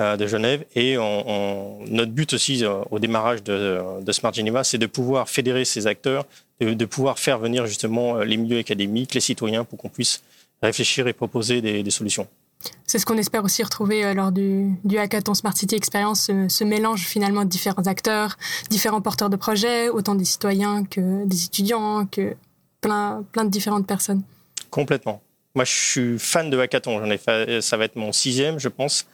euh, 0.01 0.17
de 0.17 0.27
Genève 0.27 0.65
et 0.75 0.97
notre 0.97 2.13
but 2.13 2.33
aussi 2.33 2.65
au 2.91 2.99
démarrage 2.99 3.43
de, 3.43 3.81
Smart 4.13 4.33
Geneva, 4.33 4.65
c'est 4.65 4.79
de 4.79 4.87
pouvoir 4.87 5.29
fédérer 5.29 5.65
ces 5.65 5.87
acteurs, 5.87 6.27
de, 6.61 6.85
pouvoir 6.85 7.19
faire 7.19 7.39
venir 7.39 7.67
justement 7.67 8.19
les 8.19 8.37
milieux 8.37 8.59
académiques, 8.59 9.15
les 9.15 9.21
citoyens 9.21 9.65
pour 9.65 9.79
qu'on 9.79 9.89
puisse 9.91 10.23
réfléchir 10.65 11.07
et 11.07 11.13
proposer 11.13 11.61
des, 11.61 11.91
solutions. 11.91 12.27
C'est 12.87 12.99
ce 12.99 13.07
qu'on 13.07 13.19
espère 13.19 13.45
aussi 13.45 13.63
retrouver 13.63 14.05
euh, 14.05 14.15
lors 14.15 14.33
du, 14.33 14.79
hackathon 14.97 15.35
Smart 15.35 15.57
City 15.57 15.75
Experience, 15.75 16.31
ce, 16.49 16.65
mélange 16.65 17.05
finalement 17.07 17.45
de 17.45 17.49
différents 17.49 17.87
acteurs, 17.87 18.37
différents 18.71 19.03
porteurs 19.03 19.31
de 19.31 19.37
projets, 19.37 19.89
autant 19.89 20.15
des 20.15 20.25
citoyens 20.25 20.85
que 20.85 21.27
des 21.27 21.45
étudiants, 21.45 22.07
que 22.07 22.35
plein, 22.85 23.25
plein 23.33 23.45
de 23.45 23.51
différentes 23.51 23.87
personnes. 23.87 24.23
Complètement. 24.71 25.23
Moi, 25.55 25.65
je 25.65 25.73
suis 25.73 26.19
fan 26.19 26.51
de 26.51 26.59
hackathon. 26.59 26.99
J'en 26.99 27.11
ai 27.11 27.19
fait, 27.19 27.61
ça 27.61 27.77
va 27.77 27.85
être 27.85 27.97
mon 27.97 28.13
sixième, 28.13 28.59
je 28.59 28.69
pense. 28.69 29.07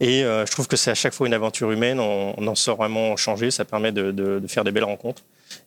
Et 0.00 0.24
euh, 0.24 0.46
je 0.46 0.52
trouve 0.52 0.68
que 0.68 0.76
c'est 0.76 0.92
à 0.92 0.94
chaque 0.94 1.12
fois 1.12 1.26
une 1.26 1.34
aventure 1.34 1.72
humaine. 1.72 1.98
On, 1.98 2.46
en 2.46 2.54
sort 2.54 2.76
vraiment 2.76 3.16
changé. 3.16 3.50
Ça 3.50 3.64
permet 3.64 3.92
de, 3.92 4.42
faire 4.46 4.64
des 4.64 4.70
belles 4.70 4.84
rencontres. 4.84 5.22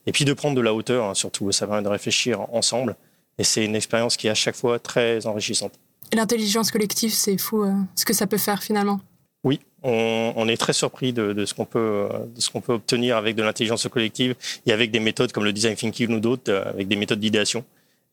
Et 0.06 0.12
puis 0.12 0.24
de 0.24 0.32
prendre 0.32 0.56
de 0.56 0.60
la 0.60 0.74
hauteur, 0.74 1.04
hein, 1.04 1.14
surtout. 1.14 1.52
Ça 1.52 1.66
permet 1.66 1.82
de 1.82 1.88
réfléchir 1.88 2.40
ensemble. 2.52 2.96
Et 3.38 3.44
c'est 3.44 3.64
une 3.64 3.76
expérience 3.76 4.16
qui 4.16 4.26
est 4.26 4.30
à 4.30 4.34
chaque 4.34 4.56
fois 4.56 4.78
très 4.78 5.26
enrichissante. 5.26 5.72
L'intelligence 6.14 6.70
collective, 6.70 7.12
c'est 7.12 7.36
fou 7.36 7.64
euh, 7.64 7.72
ce 7.94 8.04
que 8.04 8.14
ça 8.14 8.26
peut 8.26 8.38
faire 8.38 8.62
finalement. 8.62 9.00
Oui, 9.46 9.60
on, 9.84 10.48
est 10.48 10.56
très 10.56 10.72
surpris 10.72 11.12
de, 11.12 11.44
ce 11.44 11.54
qu'on 11.54 11.66
peut, 11.66 12.08
ce 12.36 12.50
qu'on 12.50 12.60
peut 12.60 12.72
obtenir 12.72 13.16
avec 13.16 13.36
de 13.36 13.44
l'intelligence 13.44 13.86
collective 13.86 14.34
et 14.66 14.72
avec 14.72 14.90
des 14.90 14.98
méthodes 14.98 15.30
comme 15.30 15.44
le 15.44 15.52
design 15.52 15.76
thinking 15.76 16.16
ou 16.16 16.18
d'autres, 16.18 16.50
euh, 16.50 16.68
avec 16.68 16.88
des 16.88 16.96
méthodes 16.96 17.20
d'idéation. 17.20 17.64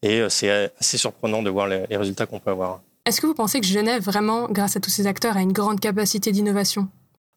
Et 0.04 0.20
euh, 0.20 0.30
c'est 0.30 0.72
assez 0.80 1.00
surprenant 1.00 1.42
de 1.42 1.50
voir 1.50 1.68
les, 1.68 1.86
résultats 1.90 2.28
qu'on 2.28 2.40
peut 2.40 2.52
avoir. 2.52 2.82
Est-ce 3.08 3.20
que 3.20 3.26
vous 3.26 3.34
pensez 3.34 3.60
que 3.60 3.66
Genève, 3.66 4.04
vraiment, 4.04 4.48
grâce 4.48 4.78
à 4.78 4.80
tous 4.80 4.92
ces 4.92 5.08
acteurs, 5.08 5.36
a 5.36 5.42
une 5.42 5.54
grande 5.54 5.80
capacité 5.80 6.32
d'innovation? 6.32 6.88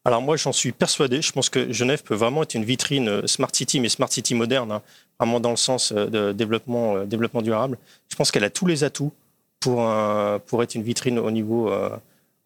Alors 0.05 0.21
moi, 0.21 0.37
j'en 0.37 0.53
suis 0.53 0.73
persuadé. 0.73 1.23
Je 1.23 1.31
pense 1.31 1.49
que 1.49 1.73
Genève 1.73 2.03
peut 2.03 2.13
vraiment 2.13 2.43
être 2.43 2.53
une 2.53 2.65
vitrine 2.65 3.25
Smart 3.25 3.49
City, 3.51 3.79
mais 3.79 3.89
Smart 3.89 4.11
City 4.11 4.35
moderne, 4.35 4.73
hein, 4.73 4.83
vraiment 5.19 5.39
dans 5.39 5.49
le 5.49 5.57
sens 5.57 5.91
de 5.91 6.33
développement, 6.33 7.03
développement 7.03 7.41
durable. 7.41 7.79
Je 8.09 8.15
pense 8.15 8.29
qu'elle 8.29 8.43
a 8.43 8.51
tous 8.51 8.67
les 8.67 8.83
atouts 8.83 9.11
pour, 9.59 9.83
pour 10.45 10.61
être 10.61 10.75
une 10.75 10.83
vitrine 10.83 11.17
au 11.17 11.31
niveau, 11.31 11.71
euh, 11.71 11.89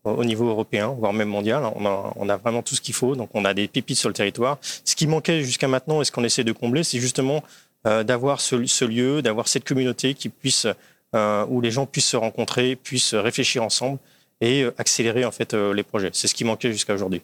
au 0.04 0.24
niveau 0.24 0.48
européen, 0.48 0.96
voire 0.98 1.14
même 1.14 1.30
mondial. 1.30 1.64
On 1.76 2.30
a, 2.30 2.38
vraiment 2.38 2.62
tout 2.62 2.76
ce 2.76 2.82
qu'il 2.82 2.94
faut, 2.94 3.16
donc 3.16 3.30
on 3.34 3.46
a 3.46 3.54
des 3.54 3.68
pépites 3.68 3.98
sur 3.98 4.10
le 4.10 4.14
territoire. 4.14 4.58
Ce 4.62 4.96
qui 4.96 5.08
manquait 5.08 5.44
jusqu'à 5.44 5.68
maintenant 5.68 6.02
et 6.02 6.06
ce 6.06 6.12
qu'on 6.12 6.24
essaie 6.24 6.44
de 6.44 6.52
combler, 6.52 6.84
c'est 6.84 7.00
justement 7.00 7.44
euh, 7.88 8.04
d'avoir 8.04 8.42
ce, 8.42 8.86
lieu, 8.86 9.22
d'avoir 9.22 9.48
cette 9.48 9.64
communauté 9.64 10.14
qui 10.14 10.30
puisse, 10.30 10.68
euh, 11.16 11.46
où 11.50 11.62
les 11.62 11.72
gens 11.72 11.86
puissent 11.86 12.10
se 12.10 12.18
rencontrer, 12.18 12.76
puissent 12.76 13.14
réfléchir 13.14 13.64
ensemble 13.64 14.00
et 14.40 14.66
accélérer 14.78 15.24
en 15.24 15.32
fait 15.32 15.54
les 15.54 15.84
projets. 15.84 16.10
C'est 16.14 16.28
ce 16.28 16.34
qui 16.34 16.46
manquait 16.46 16.72
jusqu'à 16.72 16.96
aujourd'hui. 16.96 17.22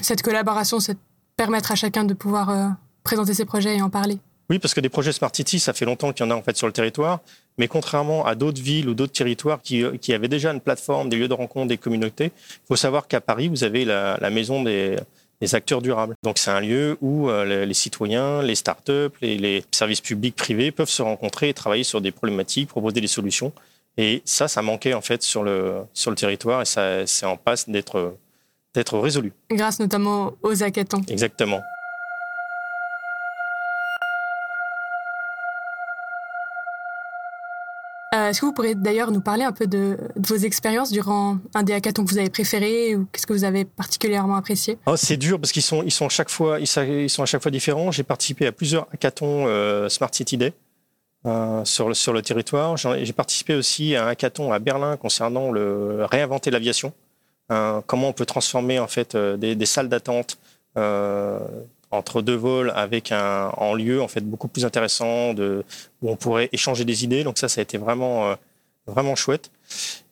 Cette 0.00 0.22
collaboration, 0.22 0.80
c'est 0.80 0.96
permettre 1.36 1.72
à 1.72 1.74
chacun 1.74 2.04
de 2.04 2.14
pouvoir 2.14 2.74
présenter 3.02 3.34
ses 3.34 3.44
projets 3.44 3.76
et 3.76 3.82
en 3.82 3.90
parler. 3.90 4.18
Oui, 4.50 4.58
parce 4.58 4.74
que 4.74 4.80
des 4.80 4.88
projets 4.88 5.12
Smart 5.12 5.30
City, 5.34 5.58
ça 5.58 5.72
fait 5.72 5.84
longtemps 5.84 6.12
qu'il 6.12 6.24
y 6.24 6.28
en 6.28 6.30
a 6.30 6.34
en 6.34 6.42
fait 6.42 6.56
sur 6.56 6.66
le 6.66 6.72
territoire. 6.72 7.20
Mais 7.56 7.68
contrairement 7.68 8.26
à 8.26 8.34
d'autres 8.34 8.60
villes 8.60 8.88
ou 8.88 8.94
d'autres 8.94 9.12
territoires 9.12 9.62
qui, 9.62 9.84
qui, 10.00 10.12
avaient 10.12 10.28
déjà 10.28 10.52
une 10.52 10.60
plateforme, 10.60 11.08
des 11.08 11.16
lieux 11.16 11.28
de 11.28 11.34
rencontre, 11.34 11.68
des 11.68 11.78
communautés, 11.78 12.32
il 12.36 12.66
faut 12.66 12.76
savoir 12.76 13.06
qu'à 13.06 13.20
Paris, 13.20 13.48
vous 13.48 13.64
avez 13.64 13.84
la, 13.84 14.18
la 14.20 14.30
maison 14.30 14.62
des, 14.62 14.96
des, 15.40 15.54
acteurs 15.54 15.80
durables. 15.80 16.14
Donc 16.22 16.38
c'est 16.38 16.50
un 16.50 16.60
lieu 16.60 16.98
où 17.00 17.30
euh, 17.30 17.64
les, 17.64 17.74
citoyens, 17.74 18.42
les 18.42 18.56
startups, 18.56 19.10
les, 19.22 19.38
les 19.38 19.64
services 19.70 20.00
publics 20.00 20.34
privés 20.34 20.72
peuvent 20.72 20.88
se 20.88 21.02
rencontrer 21.02 21.48
et 21.48 21.54
travailler 21.54 21.84
sur 21.84 22.00
des 22.00 22.10
problématiques, 22.10 22.68
proposer 22.68 23.00
des 23.00 23.06
solutions. 23.06 23.52
Et 23.96 24.22
ça, 24.24 24.48
ça 24.48 24.60
manquait 24.60 24.94
en 24.94 25.00
fait 25.00 25.22
sur 25.22 25.44
le, 25.44 25.82
sur 25.92 26.10
le 26.10 26.16
territoire 26.16 26.62
et 26.62 26.64
ça 26.64 27.06
c'est 27.06 27.26
en 27.26 27.36
passe 27.36 27.68
d'être 27.68 28.16
d'être 28.74 28.98
résolu. 28.98 29.32
Grâce 29.50 29.78
notamment 29.78 30.32
aux 30.42 30.62
hackathons. 30.62 31.02
Exactement. 31.08 31.60
Euh, 38.24 38.30
est-ce 38.30 38.40
que 38.40 38.46
vous 38.46 38.52
pourriez 38.52 38.74
d'ailleurs 38.74 39.10
nous 39.10 39.20
parler 39.20 39.44
un 39.44 39.52
peu 39.52 39.66
de, 39.66 39.98
vos 40.16 40.36
expériences 40.36 40.90
durant 40.90 41.38
un 41.54 41.62
des 41.62 41.72
hackathons 41.72 42.04
que 42.04 42.10
vous 42.10 42.18
avez 42.18 42.30
préféré 42.30 42.96
ou 42.96 43.06
qu'est-ce 43.12 43.26
que 43.26 43.32
vous 43.32 43.44
avez 43.44 43.64
particulièrement 43.64 44.36
apprécié? 44.36 44.78
Oh, 44.86 44.96
C'est 44.96 45.16
dur 45.16 45.38
parce 45.40 45.52
qu'ils 45.52 45.62
sont, 45.62 45.82
ils 45.82 45.90
sont, 45.90 46.06
à 46.06 46.10
chaque 46.10 46.30
fois, 46.30 46.58
ils 46.60 46.66
sont 46.66 47.22
à 47.22 47.26
chaque 47.26 47.42
fois 47.42 47.50
différents. 47.50 47.90
J'ai 47.90 48.02
participé 48.02 48.46
à 48.46 48.52
plusieurs 48.52 48.86
hackathons 48.92 49.46
euh, 49.46 49.88
Smart 49.88 50.12
City 50.12 50.36
Day. 50.36 50.52
Euh, 51.26 51.64
sur, 51.64 51.88
le, 51.88 51.94
sur 51.94 52.12
le 52.12 52.20
territoire. 52.20 52.76
J'ai 52.76 53.12
participé 53.14 53.54
aussi 53.54 53.96
à 53.96 54.04
un 54.04 54.08
hackathon 54.08 54.52
à 54.52 54.58
Berlin 54.58 54.98
concernant 54.98 55.50
le 55.50 56.04
réinventer 56.04 56.50
l'aviation. 56.50 56.92
comment 57.48 58.08
on 58.08 58.12
peut 58.12 58.26
transformer 58.26 58.78
en 58.78 58.88
fait 58.88 59.16
des, 59.16 59.54
des 59.54 59.66
salles 59.66 59.88
d'attente 59.88 60.36
entre 61.94 62.22
deux 62.22 62.34
vols 62.34 62.72
avec 62.74 63.12
un 63.12 63.50
en 63.56 63.74
lieu 63.74 64.02
en 64.02 64.08
fait 64.08 64.20
beaucoup 64.20 64.48
plus 64.48 64.64
intéressant 64.64 65.34
de 65.34 65.64
où 66.02 66.10
on 66.10 66.16
pourrait 66.16 66.48
échanger 66.52 66.84
des 66.84 67.04
idées. 67.04 67.24
Donc 67.24 67.38
ça, 67.38 67.48
ça 67.48 67.60
a 67.60 67.62
été 67.62 67.78
vraiment 67.78 68.30
euh, 68.30 68.34
vraiment 68.86 69.14
chouette. 69.14 69.50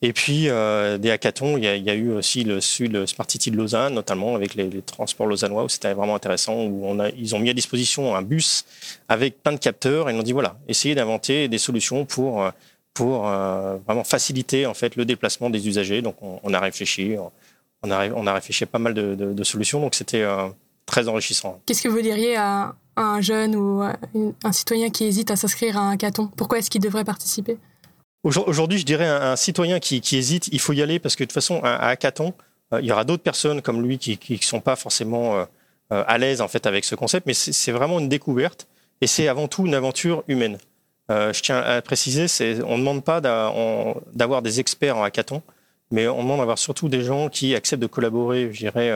Et 0.01 0.12
puis 0.12 0.49
euh, 0.49 0.99
des 0.99 1.11
hackathons, 1.11 1.57
il 1.57 1.64
y, 1.64 1.90
a, 1.90 1.95
eu 1.95 2.11
aussi 2.11 2.45
le 2.45 2.61
Sud 2.61 3.07
Smart 3.07 3.31
City 3.31 3.51
de 3.51 3.57
Lausanne, 3.57 3.95
notamment 3.95 4.35
avec 4.35 4.55
les, 4.55 4.71
transports 4.83 5.27
lausannois, 5.27 5.64
où 5.64 5.68
c'était 5.68 5.92
vraiment 5.92 6.14
intéressant. 6.14 6.64
Où 6.64 6.97
ils 7.16 7.35
ont 7.35 7.38
mis 7.38 7.51
à 7.51 7.55
disposition 7.55 8.16
un 8.16 8.23
bus 8.23 8.64
avec 9.09 9.42
plein 9.42 9.53
de 9.53 9.59
capteurs 9.59 10.09
et 10.09 10.14
ils 10.14 10.18
ont 10.18 10.23
dit 10.23 10.33
voilà, 10.33 10.57
essayez 10.68 10.95
d'inventer 10.95 11.49
des 11.49 11.59
solutions 11.59 12.05
pour 12.05 12.51
pour 12.95 13.27
euh, 13.27 13.79
vraiment 13.87 14.05
faciliter 14.05 14.66
en 14.66 14.75
fait 14.75 14.97
le 14.97 15.05
déplacement 15.05 15.51
des 15.51 15.68
usagers. 15.68 16.03
Donc 16.03 16.16
on, 16.21 16.55
a 16.55 16.61
réfléchi, 16.61 17.16
on 17.83 17.90
a 17.90 18.09
on 18.11 18.27
a 18.27 18.35
réfléchi 18.35 18.64
à 18.64 18.66
pas 18.66 18.79
mal 18.79 18.95
de, 18.95 19.14
de 19.14 19.45
solutions. 19.45 19.81
Donc 19.81 19.95
c'était 19.95 20.25
très 20.87 21.09
enrichissant. 21.09 21.61
Qu'est-ce 21.66 21.83
que 21.83 21.88
vous 21.88 22.03
diriez 22.03 22.37
à 22.37 22.75
un 22.97 23.21
jeune 23.21 23.57
ou 23.57 23.83
un 23.83 24.53
citoyen 24.53 24.90
qui 24.90 25.05
hésite 25.05 25.31
à 25.31 25.37
s'inscrire 25.37 25.77
à 25.77 25.81
un 25.81 25.90
hackathon? 25.92 26.29
Pourquoi 26.37 26.59
est-ce 26.59 26.71
qu'il 26.71 26.81
devrait 26.81 27.05
participer? 27.05 27.59
Aujourd'hui, 28.25 28.79
je 28.79 28.85
dirais 28.85 29.07
un, 29.07 29.33
un 29.33 29.37
citoyen 29.37 29.81
qui, 29.81 30.01
hésite, 30.16 30.49
il 30.53 30.61
faut 30.61 30.73
y 30.73 30.81
aller 30.81 31.01
parce 31.01 31.16
que 31.16 31.25
de 31.25 31.27
toute 31.27 31.35
façon, 31.35 31.61
un, 31.64 31.75
hackathon, 31.75 32.35
euh, 32.73 32.81
il 32.81 32.87
y 32.87 32.92
aura 32.92 33.05
d'autres 33.05 33.23
personnes 33.23 33.62
comme 33.62 33.83
lui 33.83 33.99
qui 33.99 34.18
ne 34.31 34.37
sont 34.38 34.61
pas 34.61 34.77
forcément 34.77 35.37
euh, 35.37 35.45
euh, 35.92 36.05
à 36.07 36.18
l'aise 36.18 36.40
en 36.40 36.47
fait 36.47 36.66
avec 36.66 36.85
ce 36.85 36.95
concept, 36.95 37.27
mais 37.27 37.35
c'est 37.35 37.73
vraiment 37.73 37.99
une 37.99 38.09
découverte 38.09 38.68
et 39.01 39.09
c'est 39.09 39.27
avant 39.27 39.49
tout 39.49 39.66
une 39.66 39.75
aventure 39.75 40.23
humaine. 40.29 40.59
je 41.09 41.40
tiens 41.42 41.59
à 41.59 41.83
préciser, 41.83 42.27
on 42.64 42.75
ne 42.75 42.79
demande 42.79 43.05
pas 43.05 43.21
d'avoir 43.21 44.42
des 44.42 44.61
experts 44.61 44.97
en 44.97 45.03
hackathon, 45.03 45.42
mais 45.90 46.07
on 46.07 46.23
demande 46.23 46.38
d'avoir 46.38 46.59
surtout 46.59 46.88
des 46.88 47.03
gens 47.03 47.29
qui 47.29 47.57
acceptent 47.57 47.83
de 47.83 47.88
collaborer, 47.88 48.53
je 48.53 48.59
dirais, 48.59 48.92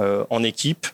en 0.00 0.42
équipe, 0.42 0.88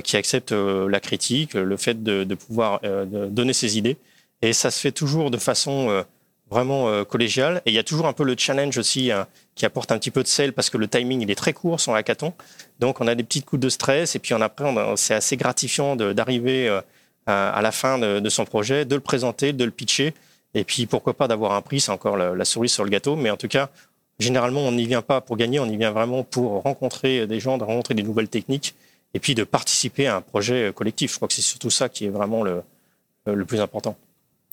qui 0.00 0.16
accepte 0.16 0.52
euh, 0.52 0.88
la 0.88 1.00
critique, 1.00 1.54
le 1.54 1.76
fait 1.76 2.02
de, 2.02 2.34
pouvoir 2.34 2.80
euh, 2.84 3.04
donner 3.28 3.52
ses 3.52 3.78
idées. 3.78 3.96
Et 4.42 4.52
ça 4.52 4.70
se 4.70 4.80
fait 4.80 4.92
toujours 4.92 5.30
de 5.30 5.38
façon 5.38 6.04
vraiment 6.50 7.04
collégiale. 7.04 7.62
Et 7.64 7.70
il 7.70 7.74
y 7.74 7.78
a 7.78 7.82
toujours 7.82 8.06
un 8.06 8.12
peu 8.12 8.22
le 8.22 8.34
challenge 8.36 8.76
aussi 8.76 9.10
hein, 9.10 9.26
qui 9.54 9.64
apporte 9.64 9.90
un 9.92 9.98
petit 9.98 10.10
peu 10.10 10.22
de 10.22 10.28
sel 10.28 10.52
parce 10.52 10.68
que 10.68 10.76
le 10.76 10.88
timing 10.88 11.22
il 11.22 11.30
est 11.30 11.36
très 11.36 11.54
court 11.54 11.80
sur 11.80 11.94
hackathon. 11.94 12.34
Donc 12.78 13.00
on 13.00 13.06
a 13.06 13.14
des 13.14 13.24
petites 13.24 13.46
coups 13.46 13.60
de 13.60 13.70
stress 13.70 14.14
et 14.14 14.18
puis 14.18 14.34
on 14.34 14.42
après 14.42 14.70
c'est 14.96 15.14
assez 15.14 15.38
gratifiant 15.38 15.96
d'arriver 15.96 16.68
à 17.24 17.60
la 17.62 17.72
fin 17.72 17.98
de, 17.98 18.28
son 18.28 18.44
projet, 18.44 18.84
de 18.84 18.94
le 18.94 19.00
présenter, 19.00 19.54
de 19.54 19.64
le 19.64 19.70
pitcher 19.70 20.12
et 20.52 20.64
puis 20.64 20.84
pourquoi 20.84 21.14
pas 21.14 21.28
d'avoir 21.28 21.52
un 21.52 21.62
prix, 21.62 21.80
c'est 21.80 21.92
encore 21.92 22.18
la, 22.18 22.34
la, 22.34 22.44
cerise 22.44 22.72
sur 22.72 22.84
le 22.84 22.90
gâteau. 22.90 23.16
Mais 23.16 23.30
en 23.30 23.38
tout 23.38 23.48
cas, 23.48 23.70
généralement 24.18 24.60
on 24.60 24.72
n'y 24.72 24.86
vient 24.86 25.02
pas 25.02 25.22
pour 25.22 25.38
gagner, 25.38 25.60
on 25.60 25.66
y 25.66 25.78
vient 25.78 25.92
vraiment 25.92 26.24
pour 26.24 26.62
rencontrer 26.62 27.26
des 27.26 27.40
gens, 27.40 27.56
de 27.56 27.64
rencontrer 27.64 27.94
des 27.94 28.02
nouvelles 28.02 28.28
techniques 28.28 28.74
et 29.14 29.20
puis 29.20 29.34
de 29.34 29.44
participer 29.44 30.06
à 30.06 30.16
un 30.16 30.20
projet 30.20 30.72
collectif. 30.74 31.12
Je 31.12 31.16
crois 31.16 31.28
que 31.28 31.34
c'est 31.34 31.42
surtout 31.42 31.70
ça 31.70 31.88
qui 31.88 32.06
est 32.06 32.10
vraiment 32.10 32.42
le, 32.42 32.62
le 33.26 33.44
plus 33.44 33.60
important. 33.60 33.96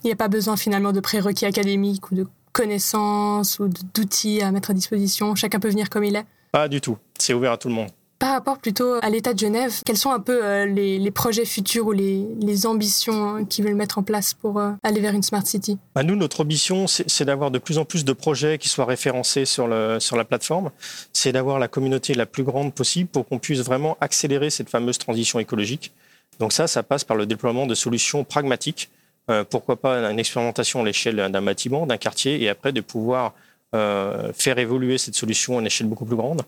Il 0.04 0.08
n'y 0.08 0.14
a 0.14 0.18
pas 0.18 0.28
besoin 0.28 0.58
finalement 0.58 0.92
de 0.92 1.00
prérequis 1.00 1.46
académiques 1.46 2.12
ou 2.12 2.16
de 2.16 2.28
connaissances 2.52 3.60
ou 3.60 3.70
d'outils 3.94 4.42
à 4.42 4.52
mettre 4.52 4.72
à 4.72 4.74
disposition. 4.74 5.36
Chacun 5.36 5.60
peut 5.60 5.70
venir 5.70 5.90
comme 5.90 6.04
il 6.04 6.16
est. 6.16 6.26
Pas 6.52 6.68
du 6.68 6.82
tout. 6.82 6.98
C'est 7.18 7.34
ouvert 7.34 7.54
à 7.54 7.58
tout 7.58 7.68
le 7.68 7.74
monde. 7.74 7.90
Par 8.24 8.32
rapport 8.32 8.58
plutôt 8.58 8.94
à 9.02 9.10
l'État 9.10 9.34
de 9.34 9.40
Genève, 9.40 9.82
quels 9.86 9.98
sont 9.98 10.12
un 10.12 10.22
peu 10.22 10.46
euh, 10.46 10.66
les, 10.66 11.12
projets 11.12 11.44
futurs 11.44 11.88
ou 11.88 11.92
les, 11.92 12.66
ambitions 12.66 13.44
qu'ils 13.44 13.66
veulent 13.66 13.76
mettre 13.76 13.98
en 13.98 14.04
place 14.04 14.34
pour 14.34 14.62
euh, 14.62 14.72
aller 14.82 15.02
vers 15.02 15.14
une 15.14 15.24
Smart 15.24 15.46
City? 15.46 15.78
Bah 15.94 16.04
Nous, 16.04 16.16
notre 16.16 16.40
ambition, 16.40 16.88
c'est 16.88 17.26
d'avoir 17.26 17.52
de 17.52 17.60
plus 17.60 17.80
en 17.80 17.84
plus 17.84 18.06
de 18.06 18.14
projets 18.14 18.58
qui 18.60 18.70
soient 18.70 18.86
référencés 18.86 19.44
sur 19.44 19.68
la 19.68 20.26
plateforme. 20.26 20.72
C'est 21.12 21.34
d'avoir 21.34 21.60
la 21.60 21.68
communauté 21.68 22.14
la 22.14 22.26
plus 22.26 22.44
grande 22.44 22.74
possible 22.74 23.10
pour 23.10 23.28
qu'on 23.28 23.40
puisse 23.40 23.60
vraiment 23.60 23.98
accélérer 24.00 24.50
cette 24.50 24.70
fameuse 24.70 24.98
transition 24.98 25.40
écologique. 25.40 25.92
Donc 26.40 26.54
ça, 26.54 26.68
ça 26.68 26.82
passe 26.82 27.04
par 27.04 27.18
le 27.18 27.26
déploiement 27.26 27.66
de 27.66 27.76
solutions 27.76 28.24
pragmatiques. 28.24 28.90
Euh, 29.30 29.44
pourquoi 29.44 29.76
pas 29.76 29.98
une 29.98 30.20
expérimentation 30.20 30.80
à 30.80 30.86
l'échelle 30.86 31.30
d'un 31.30 31.42
bâtiment, 31.42 31.86
d'un 31.86 31.98
quartier, 31.98 32.42
et 32.42 32.48
après 32.48 32.72
de 32.72 32.80
pouvoir 32.80 33.34
faire 33.74 34.60
évoluer 34.60 35.00
cette 35.00 35.16
solution 35.16 35.58
à 35.58 35.60
une 35.60 35.66
échelle 35.66 35.88
beaucoup 35.88 36.06
plus 36.06 36.16
grande. 36.16 36.44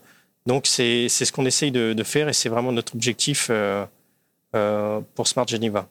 Donc 0.46 0.66
c'est 0.66 1.08
ce 1.08 1.32
qu'on 1.32 1.46
essaye 1.46 1.72
de, 1.72 2.02
faire 2.04 2.28
et 2.28 2.32
c'est 2.32 2.48
vraiment 2.48 2.72
notre 2.72 2.94
objectif 2.94 3.48
euh, 3.50 3.84
euh, 4.54 5.00
pour 5.14 5.26
Smart 5.26 5.46
Geneva. 5.46 5.88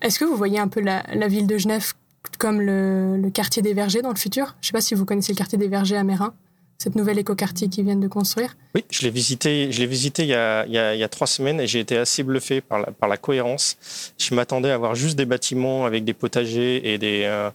Est-ce 0.00 0.18
que 0.18 0.24
vous 0.24 0.36
voyez 0.36 0.58
un 0.58 0.68
peu 0.68 0.80
la, 0.80 1.02
ville 1.28 1.46
de 1.46 1.58
Genève 1.58 1.92
comme 2.38 2.60
le, 2.60 3.30
quartier 3.30 3.62
des 3.62 3.74
vergers 3.74 4.02
dans 4.02 4.10
le 4.10 4.16
futur? 4.16 4.56
Je 4.60 4.66
ne 4.66 4.66
sais 4.66 4.72
pas 4.72 4.80
si 4.80 4.94
vous 4.94 5.04
connaissez 5.04 5.32
le 5.32 5.38
quartier 5.38 5.58
des 5.58 5.68
vergers 5.68 5.96
à 5.96 6.04
Mérin 6.04 6.34
cette 6.80 6.94
nouvelle 6.94 7.18
écoquartier 7.18 7.68
qu'ils 7.68 7.84
viennent 7.84 7.98
de 7.98 8.06
construire 8.06 8.56
Oui, 8.76 8.84
je 8.88 9.02
l'ai 9.02 9.10
visité, 9.10 9.72
je 9.72 9.80
l'ai 9.80 9.86
visité 9.86 10.22
il 10.22 10.28
y, 10.28 10.34
a, 10.34 10.64
il, 10.64 10.72
y 10.72 11.02
a, 11.02 11.08
trois 11.08 11.26
semaines 11.26 11.60
et 11.60 11.66
j'ai 11.66 11.80
été 11.80 11.96
assez 11.96 12.22
bluffé 12.22 12.60
par 12.60 12.78
la, 12.78 12.92
par 12.92 13.08
la 13.08 13.16
cohérence. 13.16 14.12
Je 14.16 14.32
m'attendais 14.32 14.70
à 14.70 14.78
voir 14.78 14.94
juste 14.94 15.16
des 15.18 15.26
bâtiments 15.26 15.86
avec 15.86 16.04
des 16.04 16.14
potagers 16.14 16.92
et, 16.92 16.98
des, 16.98 17.24
euh, 17.24 17.50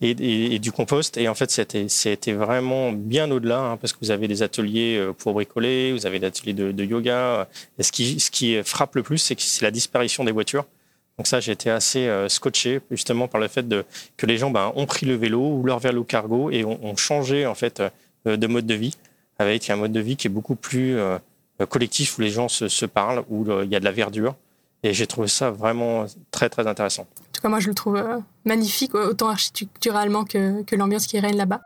et, 0.00 0.58
du 0.58 0.72
compost. 0.72 1.16
Et 1.16 1.28
en 1.28 1.34
fait, 1.34 1.50
c'était, 1.50 2.32
vraiment 2.32 2.92
bien 2.92 3.30
au-delà 3.30 3.60
hein, 3.60 3.76
parce 3.76 3.92
que 3.92 3.98
vous 4.00 4.10
avez 4.10 4.28
des 4.28 4.42
ateliers 4.42 4.96
euh, 4.98 5.12
pour 5.12 5.32
bricoler, 5.32 5.92
vous 5.92 6.06
avez 6.06 6.18
des 6.18 6.26
ateliers 6.26 6.54
de, 6.54 6.84
yoga. 6.84 7.48
Et 7.78 7.82
ce 7.82 7.92
qui, 7.92 8.18
ce 8.20 8.30
qui 8.30 8.62
frappe 8.62 8.94
le 8.96 9.02
plus, 9.02 9.18
c'est 9.18 9.34
que 9.34 9.42
c'est 9.42 9.64
la 9.64 9.70
disparition 9.70 10.24
des 10.24 10.32
voitures. 10.32 10.64
Donc 11.18 11.26
ça, 11.26 11.40
j'ai 11.40 11.52
été 11.52 11.70
assez 11.70 12.06
euh, 12.06 12.28
scotché 12.28 12.80
justement 12.90 13.28
par 13.28 13.40
le 13.40 13.48
fait 13.48 13.68
de, 13.68 13.84
que 14.16 14.24
les 14.24 14.38
gens 14.38 14.50
ben, 14.50 14.72
ont 14.74 14.86
pris 14.86 15.04
le 15.04 15.16
vélo 15.16 15.40
ou 15.40 15.64
leur 15.64 15.78
vélo 15.78 16.02
cargo 16.02 16.50
et 16.50 16.64
ont, 16.64 16.82
ont 16.82 16.96
changé 16.96 17.44
en 17.44 17.54
fait 17.54 17.82
euh, 18.26 18.36
de 18.38 18.46
mode 18.46 18.66
de 18.66 18.74
vie, 18.74 18.96
avec 19.38 19.68
un 19.68 19.76
mode 19.76 19.92
de 19.92 20.00
vie 20.00 20.16
qui 20.16 20.28
est 20.28 20.30
beaucoup 20.30 20.54
plus 20.54 20.96
collectif, 21.68 22.16
où 22.16 22.22
les 22.22 22.30
gens 22.30 22.48
se, 22.48 22.86
parlent, 22.86 23.22
où 23.28 23.44
il 23.62 23.70
y 23.70 23.76
a 23.76 23.80
de 23.80 23.84
la 23.84 23.92
verdure. 23.92 24.34
Et 24.82 24.94
j'ai 24.94 25.06
trouvé 25.06 25.28
ça 25.28 25.50
vraiment 25.50 26.06
très, 26.30 26.48
très 26.48 26.66
intéressant. 26.66 27.02
En 27.02 27.32
tout 27.32 27.42
cas, 27.42 27.48
moi, 27.48 27.60
je 27.60 27.68
le 27.68 27.74
trouve 27.74 28.02
magnifique, 28.44 28.94
autant 28.94 29.28
architecturalement 29.28 30.24
que, 30.24 30.62
que 30.62 30.76
l'ambiance 30.76 31.06
qui 31.06 31.20
règne 31.20 31.36
là-bas. 31.36 31.60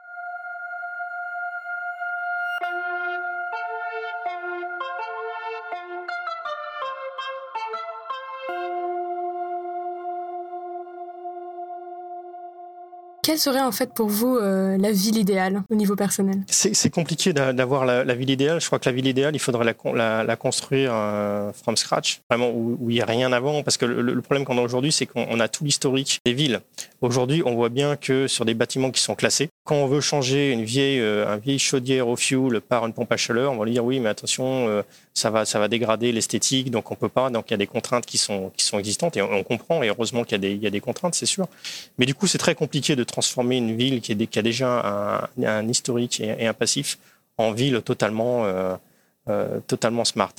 Quelle 13.24 13.38
serait 13.38 13.62
en 13.62 13.72
fait 13.72 13.94
pour 13.94 14.08
vous 14.08 14.36
euh, 14.36 14.76
la 14.76 14.92
ville 14.92 15.16
idéale 15.16 15.62
au 15.70 15.74
niveau 15.74 15.96
personnel? 15.96 16.42
C'est 16.46 16.90
compliqué 16.90 17.32
d'avoir 17.32 17.86
la, 17.86 18.14
ville 18.14 18.28
idéale. 18.28 18.60
Je 18.60 18.66
crois 18.66 18.78
que 18.78 18.86
la 18.86 18.94
ville 18.94 19.06
idéale, 19.06 19.34
il 19.34 19.38
faudrait 19.38 19.64
la, 19.64 20.36
construire 20.36 20.90
euh, 20.92 21.50
from 21.54 21.74
scratch, 21.74 22.20
vraiment 22.28 22.50
où, 22.50 22.76
il 22.90 22.94
n'y 22.96 23.00
a 23.00 23.06
rien 23.06 23.32
avant. 23.32 23.62
Parce 23.62 23.78
que 23.78 23.86
le, 23.86 24.20
problème 24.20 24.44
qu'on 24.44 24.58
a 24.58 24.60
aujourd'hui, 24.60 24.92
c'est 24.92 25.06
qu'on 25.06 25.40
a 25.40 25.48
tout 25.48 25.64
l'historique 25.64 26.20
des 26.26 26.34
villes. 26.34 26.60
Aujourd'hui, 27.00 27.42
on 27.46 27.54
voit 27.54 27.70
bien 27.70 27.96
que 27.96 28.28
sur 28.28 28.44
des 28.44 28.52
bâtiments 28.52 28.90
qui 28.90 29.00
sont 29.00 29.14
classés, 29.14 29.48
quand 29.64 29.76
on 29.76 29.86
veut 29.86 30.02
changer 30.02 30.52
une 30.52 30.62
vieille, 30.62 31.00
euh, 31.00 31.26
un 31.26 31.58
chaudière 31.58 32.06
au 32.06 32.16
fuel 32.16 32.60
par 32.60 32.86
une 32.86 32.92
pompe 32.92 33.10
à 33.12 33.16
chaleur, 33.16 33.52
on 33.52 33.56
va 33.56 33.64
dire 33.64 33.82
oui, 33.82 33.98
mais 33.98 34.10
attention, 34.10 34.68
euh, 34.68 34.82
ça 35.14 35.30
va, 35.30 35.46
ça 35.46 35.58
va 35.58 35.68
dégrader 35.68 36.12
l'esthétique, 36.12 36.70
donc 36.70 36.90
on 36.90 36.96
peut 36.96 37.08
pas. 37.08 37.30
Donc 37.30 37.46
il 37.48 37.52
y 37.52 37.54
a 37.54 37.56
des 37.56 37.66
contraintes 37.66 38.04
qui 38.04 38.18
sont, 38.18 38.52
qui 38.54 38.64
sont 38.64 38.78
existantes 38.78 39.16
et 39.16 39.22
on, 39.22 39.42
comprend. 39.42 39.82
Et 39.82 39.88
heureusement 39.88 40.24
qu'il 40.24 40.32
y 40.32 40.34
a 40.34 40.38
des, 40.38 40.54
y 40.56 40.66
a 40.66 40.70
des 40.70 40.80
contraintes, 40.80 41.14
c'est 41.14 41.26
sûr. 41.26 41.48
Mais 41.96 42.04
du 42.04 42.14
coup, 42.14 42.26
c'est 42.26 42.38
très 42.38 42.54
compliqué 42.54 42.94
de 42.94 43.04
transformer 43.04 43.56
une 43.56 43.74
ville 43.74 44.02
qui, 44.02 44.12
est, 44.12 44.26
qui 44.26 44.38
a 44.38 44.42
déjà 44.42 45.28
un, 45.38 45.44
un 45.44 45.66
historique 45.66 46.20
et, 46.20 46.46
un 46.46 46.54
passif 46.54 46.98
en 47.38 47.52
ville 47.52 47.80
totalement, 47.80 48.44
euh, 48.44 49.60
totalement 49.66 50.04
smart. 50.04 50.34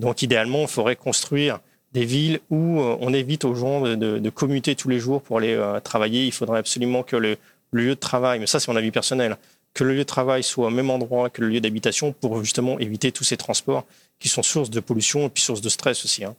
Donc 0.00 0.22
idéalement, 0.22 0.62
il 0.62 0.68
faudrait 0.68 0.96
construire 0.96 1.60
des 1.92 2.04
villes 2.04 2.40
où 2.50 2.80
on 2.80 3.14
évite 3.14 3.44
aux 3.44 3.54
gens 3.54 3.82
de, 3.82 3.94
de 3.94 4.30
commuter 4.30 4.74
tous 4.74 4.88
les 4.88 4.98
jours 4.98 5.22
pour 5.22 5.38
aller 5.38 5.56
travailler. 5.84 6.24
Il 6.26 6.32
faudrait 6.32 6.58
absolument 6.58 7.04
que 7.04 7.14
le 7.14 7.38
le 7.72 7.82
lieu 7.82 7.94
de 7.94 8.00
travail, 8.00 8.38
mais 8.38 8.46
ça 8.46 8.60
c'est 8.60 8.70
mon 8.70 8.76
avis 8.76 8.90
personnel, 8.90 9.36
que 9.74 9.84
le 9.84 9.92
lieu 9.92 9.98
de 9.98 10.04
travail 10.04 10.42
soit 10.42 10.68
au 10.68 10.70
même 10.70 10.90
endroit 10.90 11.30
que 11.30 11.40
le 11.42 11.48
lieu 11.48 11.60
d'habitation 11.60 12.12
pour 12.12 12.42
justement 12.42 12.78
éviter 12.78 13.12
tous 13.12 13.24
ces 13.24 13.36
transports 13.36 13.84
qui 14.20 14.28
sont 14.28 14.42
source 14.42 14.70
de 14.70 14.80
pollution 14.80 15.26
et 15.26 15.28
puis 15.28 15.42
source 15.42 15.60
de 15.60 15.68
stress 15.68 16.04
aussi. 16.04 16.24
Hein. 16.24 16.36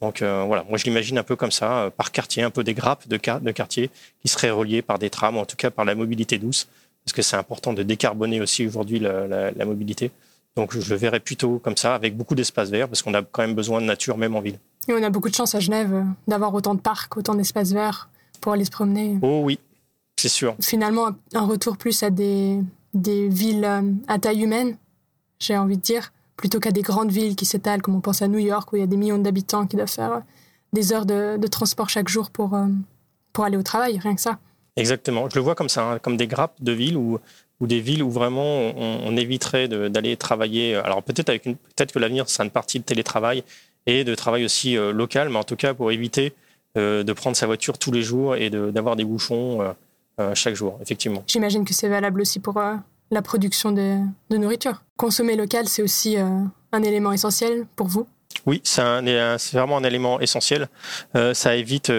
Donc 0.00 0.22
euh, 0.22 0.44
voilà, 0.46 0.64
moi 0.68 0.76
je 0.76 0.84
l'imagine 0.84 1.18
un 1.18 1.22
peu 1.22 1.36
comme 1.36 1.52
ça, 1.52 1.84
euh, 1.84 1.90
par 1.90 2.12
quartier, 2.12 2.42
un 2.42 2.50
peu 2.50 2.64
des 2.64 2.74
grappes 2.74 3.08
de, 3.08 3.16
de 3.16 3.50
quartiers 3.52 3.90
qui 4.20 4.28
seraient 4.28 4.50
reliées 4.50 4.82
par 4.82 4.98
des 4.98 5.08
trams, 5.08 5.38
en 5.38 5.46
tout 5.46 5.56
cas 5.56 5.70
par 5.70 5.84
la 5.84 5.94
mobilité 5.94 6.38
douce, 6.38 6.68
parce 7.04 7.14
que 7.14 7.22
c'est 7.22 7.36
important 7.36 7.72
de 7.72 7.82
décarboner 7.82 8.40
aussi 8.40 8.66
aujourd'hui 8.66 8.98
la, 8.98 9.64
mobilité. 9.64 10.10
Donc 10.56 10.78
je 10.78 10.90
le 10.90 10.96
verrais 10.96 11.20
plutôt 11.20 11.58
comme 11.58 11.76
ça, 11.76 11.94
avec 11.94 12.16
beaucoup 12.16 12.34
d'espaces 12.34 12.70
verts, 12.70 12.88
parce 12.88 13.02
qu'on 13.02 13.14
a 13.14 13.22
quand 13.22 13.42
même 13.42 13.54
besoin 13.54 13.80
de 13.80 13.86
nature, 13.86 14.18
même 14.18 14.36
en 14.36 14.40
ville. 14.40 14.58
Et 14.88 14.92
on 14.92 15.02
a 15.02 15.10
beaucoup 15.10 15.28
de 15.28 15.34
chance 15.34 15.54
à 15.54 15.60
Genève 15.60 15.94
euh, 15.94 16.02
d'avoir 16.28 16.52
autant 16.54 16.74
de 16.74 16.80
parcs, 16.80 17.16
autant 17.16 17.34
d'espaces 17.34 17.72
verts 17.72 18.08
pour 18.40 18.52
aller 18.52 18.64
se 18.64 18.70
promener. 18.70 19.16
Oh 19.22 19.40
oui, 19.44 19.58
c'est 20.16 20.28
sûr. 20.28 20.56
Finalement, 20.60 21.10
un 21.34 21.46
retour 21.46 21.76
plus 21.76 22.02
à 22.02 22.10
des, 22.10 22.60
des 22.94 23.28
villes 23.28 23.64
euh, 23.64 23.82
à 24.08 24.18
taille 24.18 24.42
humaine, 24.42 24.76
j'ai 25.38 25.56
envie 25.56 25.76
de 25.76 25.82
dire, 25.82 26.12
plutôt 26.36 26.60
qu'à 26.60 26.70
des 26.70 26.82
grandes 26.82 27.10
villes 27.10 27.36
qui 27.36 27.44
s'étalent, 27.44 27.82
comme 27.82 27.94
on 27.94 28.00
pense 28.00 28.22
à 28.22 28.28
New 28.28 28.38
York, 28.38 28.72
où 28.72 28.76
il 28.76 28.80
y 28.80 28.82
a 28.82 28.86
des 28.86 28.96
millions 28.96 29.18
d'habitants 29.18 29.66
qui 29.66 29.76
doivent 29.76 29.90
faire 29.90 30.12
euh, 30.12 30.20
des 30.72 30.92
heures 30.92 31.06
de, 31.06 31.36
de 31.36 31.46
transport 31.46 31.88
chaque 31.88 32.08
jour 32.08 32.30
pour, 32.30 32.54
euh, 32.54 32.66
pour 33.32 33.44
aller 33.44 33.56
au 33.56 33.62
travail, 33.62 33.98
rien 33.98 34.14
que 34.14 34.20
ça. 34.20 34.38
Exactement. 34.76 35.28
Je 35.28 35.36
le 35.36 35.42
vois 35.42 35.54
comme 35.54 35.68
ça, 35.68 35.92
hein, 35.92 35.98
comme 35.98 36.16
des 36.16 36.26
grappes 36.26 36.62
de 36.62 36.72
villes 36.72 36.96
ou 36.96 37.18
ou 37.60 37.68
des 37.68 37.80
villes 37.80 38.02
où 38.02 38.10
vraiment 38.10 38.72
on, 38.76 39.16
éviterait 39.16 39.68
d'aller 39.68 40.16
travailler. 40.16 40.74
Alors 40.74 41.04
peut-être 41.04 41.28
avec 41.28 41.46
une, 41.46 41.54
peut-être 41.54 41.92
que 41.92 42.00
l'avenir 42.00 42.28
sera 42.28 42.44
une 42.44 42.50
partie 42.50 42.80
de 42.80 42.84
télétravail 42.84 43.44
et 43.86 44.02
de 44.02 44.14
travail 44.16 44.44
aussi 44.44 44.74
local, 44.74 45.28
mais 45.28 45.36
en 45.36 45.44
tout 45.44 45.54
cas 45.54 45.72
pour 45.72 45.92
éviter 45.92 46.34
de 46.74 47.12
prendre 47.12 47.36
sa 47.36 47.46
voiture 47.46 47.78
tous 47.78 47.92
les 47.92 48.02
jours 48.02 48.34
et 48.34 48.50
d'avoir 48.50 48.96
des 48.96 49.04
bouchons 49.04 49.62
euh, 49.62 49.72
chaque 50.34 50.54
jour, 50.54 50.78
effectivement. 50.80 51.24
J'imagine 51.26 51.64
que 51.64 51.74
c'est 51.74 51.88
valable 51.88 52.20
aussi 52.20 52.40
pour 52.40 52.56
euh, 52.58 52.74
la 53.10 53.22
production 53.22 53.72
de, 53.72 53.98
nourriture. 54.30 54.82
Consommer 54.96 55.36
local, 55.36 55.68
c'est 55.68 55.82
aussi 55.82 56.16
euh, 56.16 56.28
un 56.72 56.82
élément 56.82 57.12
essentiel 57.12 57.66
pour 57.76 57.86
vous? 57.86 58.06
Oui, 58.46 58.60
c'est 58.64 58.82
vraiment 59.52 59.78
un 59.78 59.84
élément 59.84 60.20
essentiel. 60.20 60.68
ça 61.14 61.56
évite, 61.56 61.90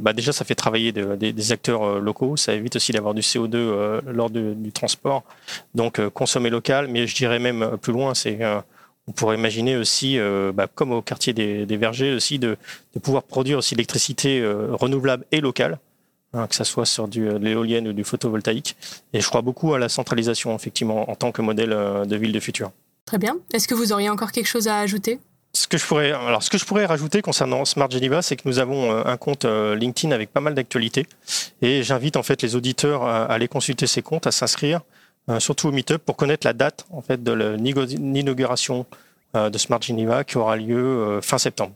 bah 0.00 0.12
déjà, 0.14 0.32
ça 0.32 0.44
fait 0.44 0.54
travailler 0.54 0.92
des, 0.92 1.52
acteurs 1.52 2.00
locaux. 2.00 2.36
Ça 2.36 2.54
évite 2.54 2.76
aussi 2.76 2.92
d'avoir 2.92 3.12
du 3.12 3.20
CO2 3.20 4.00
lors 4.06 4.30
du 4.30 4.72
transport. 4.72 5.24
Donc, 5.74 6.00
consommer 6.10 6.48
local, 6.48 6.86
mais 6.88 7.06
je 7.06 7.14
dirais 7.14 7.40
même 7.40 7.76
plus 7.82 7.92
loin, 7.92 8.14
c'est 8.14 8.38
on 9.08 9.12
pourrait 9.12 9.36
imaginer 9.36 9.76
aussi, 9.76 10.18
bah, 10.54 10.66
comme 10.72 10.92
au 10.92 11.02
quartier 11.02 11.34
des, 11.34 11.76
Vergers 11.76 12.14
aussi, 12.14 12.38
de, 12.38 12.56
de 12.94 12.98
pouvoir 12.98 13.24
produire 13.24 13.58
aussi 13.58 13.74
l'électricité 13.74 14.42
renouvelable 14.70 15.26
et 15.32 15.42
locale. 15.42 15.78
Hein, 16.36 16.46
que 16.48 16.54
ce 16.54 16.64
soit 16.64 16.84
sur 16.84 17.08
du, 17.08 17.28
euh, 17.28 17.38
de 17.38 17.44
l'éolienne 17.44 17.88
ou 17.88 17.92
du 17.94 18.04
photovoltaïque. 18.04 18.76
Et 19.14 19.20
je 19.20 19.28
crois 19.28 19.40
beaucoup 19.40 19.72
à 19.72 19.78
la 19.78 19.88
centralisation, 19.88 20.54
effectivement, 20.54 21.10
en 21.10 21.14
tant 21.14 21.32
que 21.32 21.40
modèle 21.40 21.72
euh, 21.72 22.04
de 22.04 22.14
ville 22.16 22.32
de 22.32 22.40
futur. 22.40 22.72
Très 23.06 23.16
bien. 23.16 23.38
Est-ce 23.54 23.66
que 23.66 23.74
vous 23.74 23.92
auriez 23.92 24.10
encore 24.10 24.32
quelque 24.32 24.46
chose 24.46 24.68
à 24.68 24.78
ajouter? 24.80 25.18
Ce 25.54 25.66
que, 25.66 25.78
je 25.78 25.86
pourrais, 25.86 26.12
alors, 26.12 26.42
ce 26.42 26.50
que 26.50 26.58
je 26.58 26.66
pourrais 26.66 26.84
rajouter 26.84 27.22
concernant 27.22 27.64
Smart 27.64 27.90
Geneva, 27.90 28.20
c'est 28.20 28.36
que 28.36 28.42
nous 28.44 28.58
avons 28.58 28.92
euh, 28.92 29.02
un 29.06 29.16
compte 29.16 29.46
LinkedIn 29.46 30.12
avec 30.14 30.30
pas 30.30 30.40
mal 30.40 30.54
d'actualités. 30.54 31.06
Et 31.62 31.82
j'invite 31.82 32.16
en 32.16 32.22
fait 32.22 32.42
les 32.42 32.54
auditeurs 32.54 33.04
à 33.04 33.24
aller 33.24 33.48
consulter 33.48 33.86
ces 33.86 34.02
comptes, 34.02 34.26
à 34.26 34.32
s'inscrire, 34.32 34.82
surtout 35.38 35.68
au 35.68 35.72
Meetup, 35.72 35.98
pour 35.98 36.16
connaître 36.16 36.46
la 36.46 36.52
date 36.52 36.84
en 36.90 37.00
fait 37.00 37.22
de 37.22 37.32
l'inauguration 37.32 38.84
de 39.34 39.58
Smart 39.58 39.80
Geneva 39.80 40.24
qui 40.24 40.36
aura 40.36 40.56
lieu 40.56 41.20
fin 41.22 41.38
septembre 41.38 41.72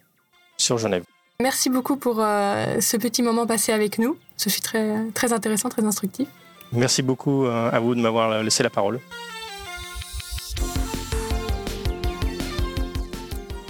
sur 0.57 0.79
Genève. 0.79 1.03
Merci 1.40 1.70
beaucoup 1.70 1.96
pour 1.96 2.16
ce 2.16 2.96
petit 2.98 3.22
moment 3.22 3.46
passé 3.46 3.72
avec 3.72 3.98
nous. 3.98 4.16
Ce 4.37 4.48
fut 4.48 4.61
très, 4.61 5.07
très 5.14 5.33
intéressant, 5.33 5.68
très 5.70 5.85
instructif. 5.85 6.29
Merci 6.72 7.03
beaucoup 7.03 7.46
euh, 7.46 7.70
à 7.70 7.81
vous 7.81 7.94
de 7.94 8.00
m'avoir 8.00 8.42
laissé 8.42 8.62
la 8.62 8.70
parole. 8.70 9.00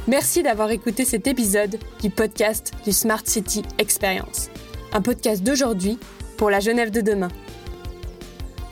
Merci 0.06 0.42
d'avoir 0.42 0.70
écouté 0.70 1.04
cet 1.04 1.26
épisode 1.26 1.78
du 2.02 2.10
podcast 2.10 2.72
du 2.84 2.92
Smart 2.92 3.22
City 3.24 3.62
Experience, 3.78 4.50
un 4.92 5.00
podcast 5.00 5.42
d'aujourd'hui 5.42 5.98
pour 6.36 6.50
la 6.50 6.60
Genève 6.60 6.90
de 6.90 7.00
demain. 7.00 7.28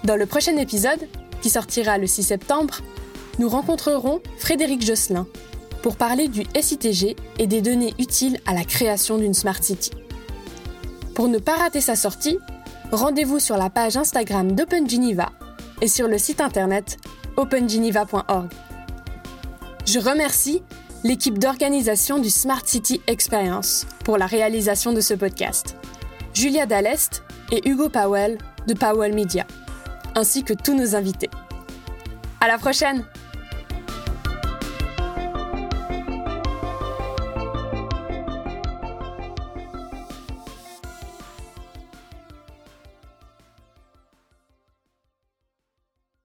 Dans 0.05 0.17
le 0.17 0.27
prochain 0.27 0.57
épisode, 0.57 1.09
qui 1.41 1.49
sortira 1.49 1.97
le 1.97 2.07
6 2.07 2.25
septembre, 2.25 2.79
nous 3.39 3.49
rencontrerons 3.49 4.21
Frédéric 4.39 4.85
Josselin, 4.85 5.27
pour 5.83 5.97
parler 5.97 6.29
du 6.29 6.45
SITG 6.61 7.17
et 7.39 7.47
des 7.47 7.61
données 7.61 7.95
utiles 7.99 8.41
à 8.47 8.55
la 8.55 8.65
création 8.65 9.19
d'une 9.19 9.35
Smart 9.35 9.63
City. 9.63 9.91
Pour 11.15 11.29
ne 11.29 11.39
pas 11.39 11.57
rater 11.57 11.81
sa 11.81 11.97
sortie, 11.97 12.39
rendez-vous 12.93 13.39
sur 13.39 13.57
la 13.57 13.71
page 13.71 13.97
Instagram 13.97 14.53
d'OpenGeneva 14.53 15.33
et 15.81 15.89
sur 15.89 16.09
le 16.09 16.19
site 16.19 16.41
internet 16.41 16.99
opengeneva.org. 17.37 18.49
Je 19.87 19.99
remercie 19.99 20.63
l'équipe 21.05 21.39
d'organisation 21.39 22.19
du 22.19 22.31
Smart 22.31 22.63
City 22.65 23.01
Experience 23.07 23.87
pour 24.05 24.19
la 24.19 24.27
réalisation 24.27 24.93
de 24.93 25.01
ce 25.01 25.15
podcast, 25.15 25.77
Julia 26.35 26.67
Dallest 26.67 27.23
et 27.53 27.69
Hugo 27.69 27.89
Powell 27.89 28.39
de 28.67 28.75
Powell 28.75 29.15
Media, 29.15 29.47
ainsi 30.15 30.43
que 30.43 30.53
tous 30.53 30.75
nos 30.75 30.95
invités. 30.95 31.31
À 32.41 32.49
la 32.49 32.59
prochaine! 32.59 33.05